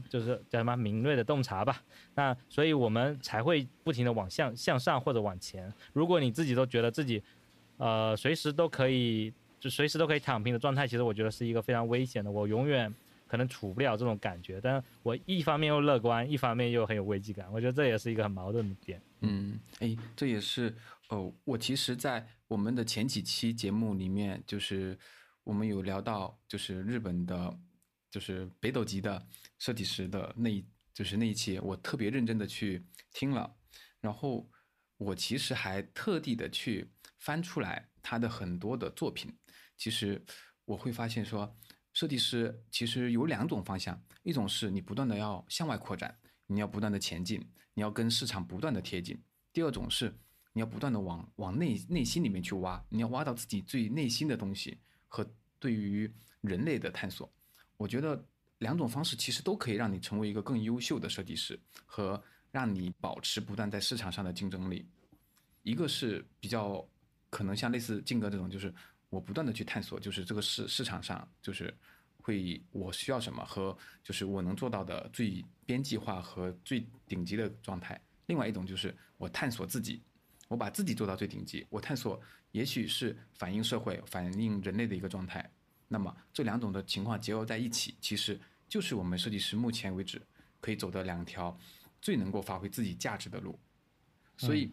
[0.09, 1.83] 就是叫什么敏锐的洞察吧。
[2.15, 5.73] 那所以我们才会不停的往向向上或者往前。
[5.93, 7.23] 如果你自己都觉得自己
[7.77, 12.31] 呃随时都可以就随时都可以躺平的状态，其实我觉得是一个非常危险的。
[12.31, 12.93] 我永远
[13.29, 17.47] 可能处不了这种感觉，但我一方面又乐观，一方面又很有危机感。
[17.53, 19.01] 我觉得这也是一个很矛盾的点。
[19.21, 20.75] 嗯，哎，这也是
[21.11, 24.99] 哦，我其实，在我们的前几期节目里面，就是
[25.45, 27.55] 我们有聊到，就是日本的，
[28.11, 29.27] 就是北斗级的
[29.59, 33.57] 设计师的那一，就是那一期，我特别认真的去听了，
[34.01, 34.51] 然后
[34.97, 39.32] 我其实还特地的去翻出来他的很多的作品，
[39.77, 40.23] 其实
[40.65, 41.57] 我会发现说，
[41.93, 47.51] 设计师其实有两种方向，一种是你不断的要向外扩展，你要不断的前进。
[47.73, 49.16] 你要跟市场不断的贴近。
[49.53, 50.12] 第二种是，
[50.53, 55.24] 你要不断的往往内内心里面去挖，你要挖到自己最内心的东西和
[55.59, 57.32] 对于人类的探索。
[57.81, 58.23] 我觉得
[58.59, 64.86] 两种方式其实都可以让你成为一个更优秀的设计师，和让你保持不断在市场上的竞争力。
[65.62, 66.86] 一个是比较
[67.31, 68.70] 可能像类似静哥这种，就是
[69.09, 71.74] 我不断的去探索，就是这个市市场上就是
[72.19, 73.74] 会我需要什么和
[74.05, 75.43] 就是我能做到的最。
[75.70, 80.02] 边际化和最顶级的状态，另外一种就是我探索自己，
[80.48, 82.20] 我把自己做到最顶级，我探索
[82.51, 85.48] 也许是反映社会、反映人类的一个状态。
[85.93, 90.23] 那么这两种的情况结合在一起，其实就是我们设计师目前为止
[90.61, 91.59] 可以走的两条
[92.01, 93.59] 最能够发挥自己价值的路。
[94.37, 94.73] 所以，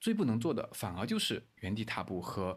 [0.00, 2.56] 最不能做的反而就是原地踏步和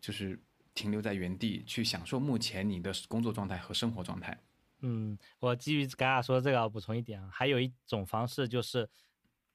[0.00, 0.38] 就是
[0.74, 4.38] 停留在原地去享受目前你的工作状态和生活状态。
[4.80, 8.90] 嗯，我基于嘎嘎说的这个，要补充一点啊，还有一种方式就是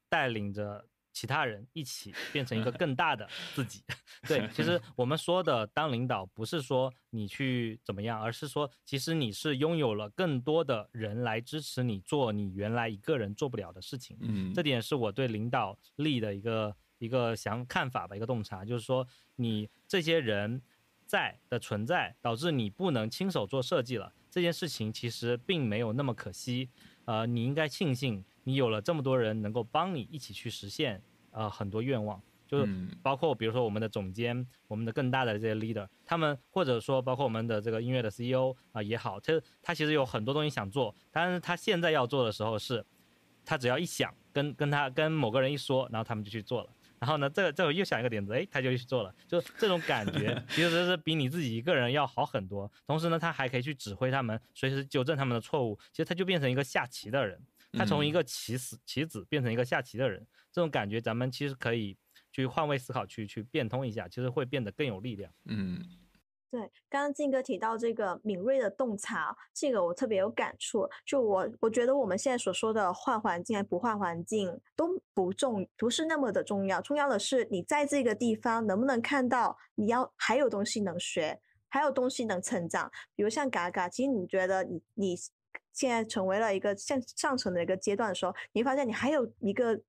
[0.08, 3.84] 带领着其他人一起变成一个更大的自己。
[4.28, 14.18] 对，其实我们说的当领导，不是说你去怎么样，而是说其实你是拥有了更多的人来支持你做你原来一个人做不了的事情。
[14.22, 20.62] 嗯，这点是我对领导力的一个一个想看法吧，一个洞察，就是说你这些人
[21.06, 24.14] 在的存在，导致你不能亲手做设计了。
[24.30, 26.70] 这件事情其实并没有那么可惜，
[27.10, 42.86] 呃，你应该庆幸你有了这么多人能够帮你一起去实现呃很多愿望，就是包括比如说我们的总监，我们的更大的这些 leader，他们或者说包括我们的这个音乐的 CEO 啊也好，他他其实有很多东西想做，但是他现在要做的时候是，
[43.44, 46.70] 他只要一想跟跟他跟某个人一说，然后他们就去做了。
[47.00, 52.72] 然后呢，这这我又想一个点子，哎，他就去做了，就这种感觉， 其实是比你自己一个人要好很多。
[52.86, 55.80] 同时呢，他还可以去指挥他们，随时纠正他们的错误。
[55.92, 57.42] 其实他就变成一个下棋的人，
[57.74, 61.96] 他从一个棋子棋子变成一个下棋的人，这种感觉咱们其实可以
[62.32, 65.32] 去换位思考，去去变通一下，其实会变得更有力量。
[65.46, 65.84] 嗯。
[66.52, 66.60] 对，
[66.90, 70.90] 刚刚静哥提到这个敏锐的洞察，这个我特别有感触。
[71.06, 76.82] 就我，我觉得我们现在所说的换环境还不换环境都不重，不是那么的重要。
[76.82, 82.92] 重要的是你在这个地方能不能看到你要还有东西能学，还有东西能成长。
[83.16, 85.16] 比如像嘎嘎，其实你觉得你你
[85.72, 89.80] 现在成为了一个向上层的一个阶段的时候，你发现你还有一个。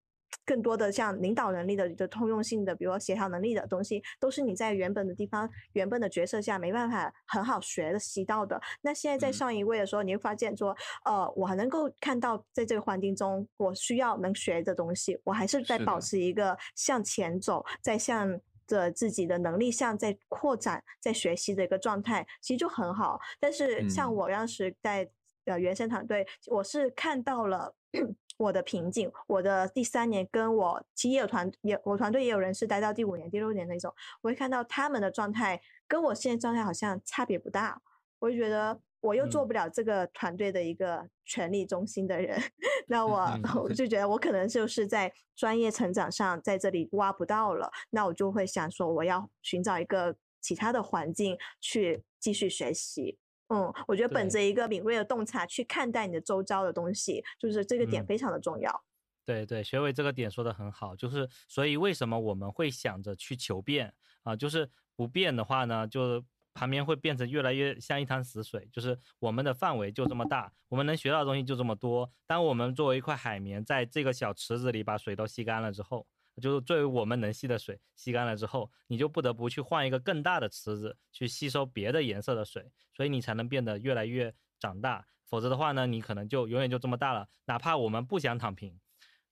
[0.45, 8.61] 更多的像领导能力的、的通用性的，比如说协调能力的东西，都是你在原本的地方、原本的角色下没办法很好学的习到的。
[8.81, 23.21] 那现在在上一位的时候，你会发现说，呃，我还能够看到在这个环境中，我需要能学的东西，我还是在保持一个向前走，在向着自己的能力向在扩展、在学习的一个状态，其实就很好。
[23.39, 25.09] 但是像我当时在
[25.45, 27.75] 呃原生团队，我是看到了。
[28.41, 37.79] 我的瓶颈，我的第三年跟我其实也有团也我团队也有人是待到第五年、第六年那种，我会看到他们的状态跟我现在状态好像差别不大，
[38.19, 42.41] 我就觉得我又做不了这个团队的一个权力中心的人，
[42.89, 53.19] 那我我就觉得我可能就是在专业成长上在这里挖不到了，那我就会想说我要寻找一个其他的环境去继续学习。
[53.53, 58.85] 嗯，我觉得本着一个敏锐的洞察去看待你的周遭的东西，就是这个点非常的重要。
[59.27, 64.35] 对对，学伟这个点说的很好，就是所以为什么我们会想着去求变啊？
[64.35, 66.25] 就是不变的话呢，就
[66.55, 72.11] 旁边会变成越来越像一滩死水，就是我们的范围就这么大，我们能学到的东西就这么多。
[72.27, 76.07] 当我们作为一块海绵，在这个小池子里把水都吸干了之后。
[76.41, 85.07] 就是作为我们能吸的水吸干了之后，你就不得不去换一个更大的池子去吸收别的颜色的水，所以你才能变得越来越长大。
[85.27, 87.29] 否则的话呢，你可能就永远就这么大了。
[87.45, 88.81] 哪怕我们不想躺平，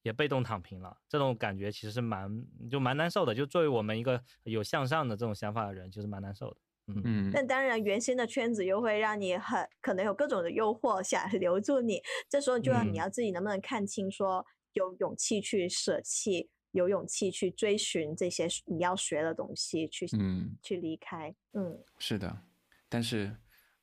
[0.02, 0.96] 也被动躺平了。
[1.08, 2.30] 这种感觉其实是蛮
[2.70, 3.34] 就蛮难受的。
[3.34, 6.56] 就作为我们一个有向上的这种想法的人，其实蛮难受的。
[6.90, 21.34] 嗯嗯但当然，原先的圈子又会让你很可能有各种的诱惑想留住你，这时候就要嗯你要自己能不能看清，说有勇气去舍弃，有勇气去追寻这些你要学的东西，去嗯，去离开。
[21.52, 22.42] 嗯，是的。
[22.88, 23.36] 但是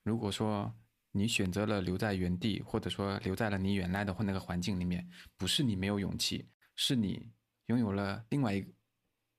[0.03, 0.73] 如果说
[1.11, 5.07] 你选择了留在原地，或者说留在了你原来的或那个环境里面，
[5.37, 7.31] 不是你没有勇气，是你
[7.67, 8.71] 拥有了另外一个。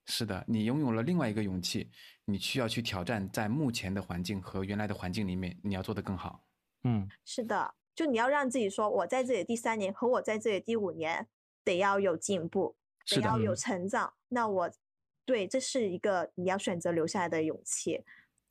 [0.09, 1.90] 是的，你拥有了另外一个勇气，
[2.27, 6.47] 你需要去挑战在目前的环境和原来的环境里面，你要做得更好。
[6.85, 11.27] 嗯是的，就你要让自己说，我在这里第三年和我在这里第五年
[11.64, 14.12] 得要有进步，是的得要有嗯成长。
[14.28, 14.70] 那我
[15.24, 18.00] 对，这是一个你要选择留下来的勇气。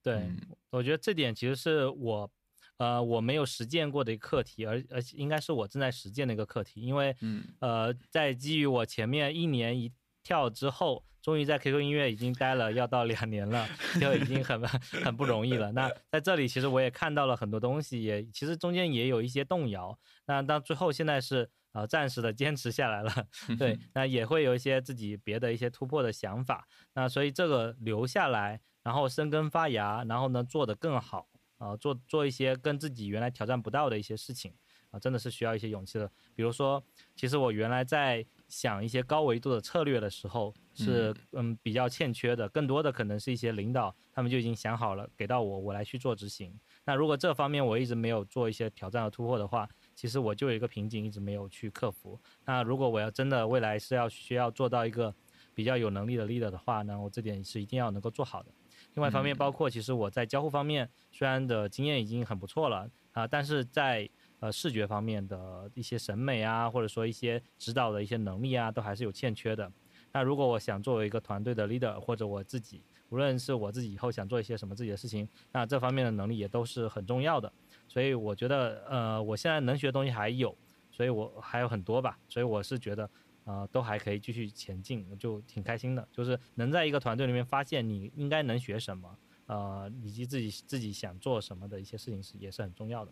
[0.01, 0.37] 对，嗯
[0.71, 2.29] 我觉得这点其实是我，
[2.77, 9.91] 呃，我没有实践过的一个课题，而而且应该是我正在实践的一个课题，因为，嗯呃，在基于我前面一年一
[10.25, 13.65] 跳之后，终于在 QQ 音乐已经待了要到两年了，
[14.01, 14.61] 就已经很
[15.05, 15.71] 很不容易了。
[15.71, 19.97] 那在这里，其实我也看到了很多东西，也其实中间也有一些动摇。
[20.25, 23.11] 那到最后，现在是呃暂时的坚持下来了，
[23.57, 26.67] 对，那也会有一些自己别的一些突破的想法。
[26.93, 31.27] 那所以这个留下来，然后生根发芽，然后呢做得更好，
[31.57, 34.53] 啊、做做一些跟自己原来挑战不到的一些事情，
[34.95, 36.09] 啊、真的是需要一些勇气的。
[36.33, 36.81] 比如说，
[37.15, 46.57] 其实我原来在想一些高维度的策略的时候，是嗯比较欠缺的，更多的可能是一些领导他们就已经想好了给到我，我来去做执行。
[46.85, 52.17] 那如果这方面我一直没有做一些挑战和突破的话，其实我就有一个瓶颈一直没有去克服。
[52.45, 55.13] 那如果我要真的未来是要需要做到一个
[55.53, 58.49] 比较有能力的 leader 的话呢，我这点是一定要能够做好的。
[58.93, 64.09] 另外一方面，嗯包括其实我在交互方面虽然的经验已经很不错了啊、但是在
[64.39, 69.71] 呃视觉方面的一些审美啊，或者说一些指导的一些能力啊，都还是有欠缺的。
[70.11, 77.51] 那如果我想作为一个团队的 leader，或者我自己，无论是我自己以后想做一些什么自己的事情，那这方面的能力也都是很重要的。
[77.87, 80.57] 所以我觉得，呃，我现在能学的东西还有，
[80.89, 82.17] 所以我还有很多吧。
[82.29, 83.09] 所以我是觉得，
[83.43, 86.07] 呃，都还可以继续前进，就挺开心的。
[86.13, 89.17] 就是能在一个团队里面发现你应该能学什么，
[89.47, 93.11] 呃，以及自己自己想做什么的一些事情是也是很重要的。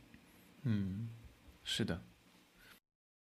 [0.63, 1.09] 嗯，
[1.63, 2.01] 是的，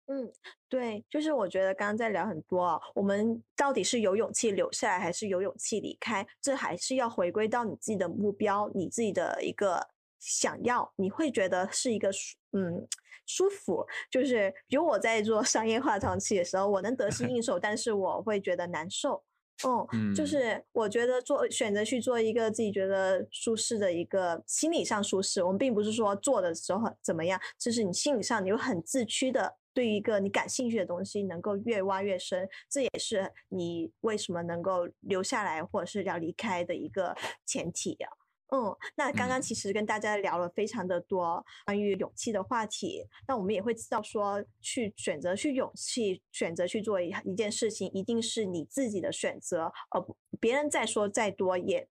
[0.06, 0.32] 嗯，
[0.68, 6.26] 对，就是我觉得刚刚在聊很多啊，我们到底是有勇气留下来，还是有勇气离开？
[6.40, 9.88] 这还是要回归到你自己的目标，你自己的一个
[10.18, 12.10] 想要，你会觉得是一个
[12.52, 12.88] 嗯
[13.26, 13.86] 舒服。
[14.10, 19.22] 就是比如我在做商业化长期的时候，我能得心应手，但是我会觉得难受。
[19.66, 20.26] 嗯，就嗯。
[20.26, 37.14] 是我觉得做选择去做一个自己觉得舒适的一个心理上舒适，我们并不是说做的时候怎么样，就是你心理上你有很自驱的对于一个你感兴趣的东西能够越挖越深，这也是你为什么能够留下来或者是要离开的一个
[37.46, 38.08] 前提呀、
[38.50, 51.86] 嗯，那刚刚嗯其实跟大家聊了非常的多关于勇气的话题，那我们也会知道说，去选择去勇气，选择去做一一件事情，一定是你自己的选择，而不别人再说再多也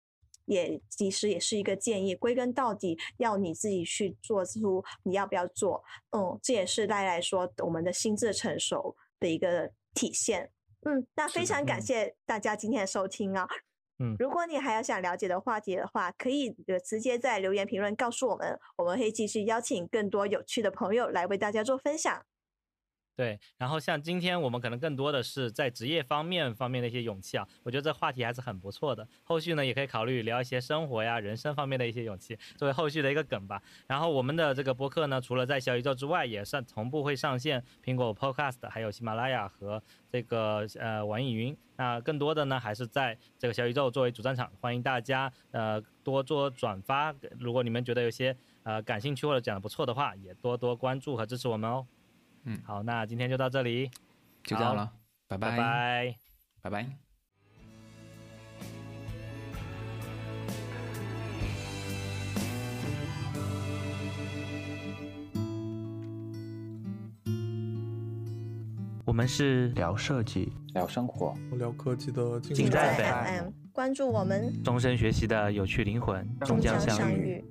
[0.46, 5.84] 也其实也是一个建议，归根到底要你自己去做出你要不要做，
[6.16, 10.50] 嗯，这也是赖来说我们的心智成熟的一个体现。
[10.82, 13.48] 嗯，那非常感嗯谢大家今天的收听啊！
[13.98, 16.54] 嗯如果你还有想了解的话题的话，可以
[16.84, 22.22] 直接在留言评论告诉我们，我们会继续邀请更多有趣的朋友来为大家做分享。
[23.16, 29.08] 对，然后像今天我们可能更多的是在职业方面方面的一些勇气啊，我觉得这话题还是很不错的。
[29.24, 33.62] 后续呢也可以考虑聊一些生活呀、人生方面的一些勇气，作为后续的一个梗吧。
[33.86, 39.82] 然后我们的这个播客呢，除了在小宇宙之外，也上同步会上线苹果 Podcast，还有喜马拉雅和
[40.12, 41.56] 这个呃网易云。
[41.78, 47.14] 那更多的呢还是在这个小宇宙作为主战场，欢迎大家呃多做转发。
[47.38, 51.86] 如果你们觉得有些呃感兴趣或者讲的不错的话，也多多关注和支持我们哦。
[52.46, 52.58] 嗯。
[52.64, 53.90] 好，那今天就到这里，
[54.42, 54.90] 就这样了，
[55.28, 55.50] 拜拜。
[55.50, 56.14] 拜拜。
[56.62, 56.86] 拜拜。
[69.04, 77.10] 我们是聊设计，聊生活，聊科技的尽尽在 FM 关注我们，终身学习的有趣灵魂，终将相。
[77.12, 77.42] 遇。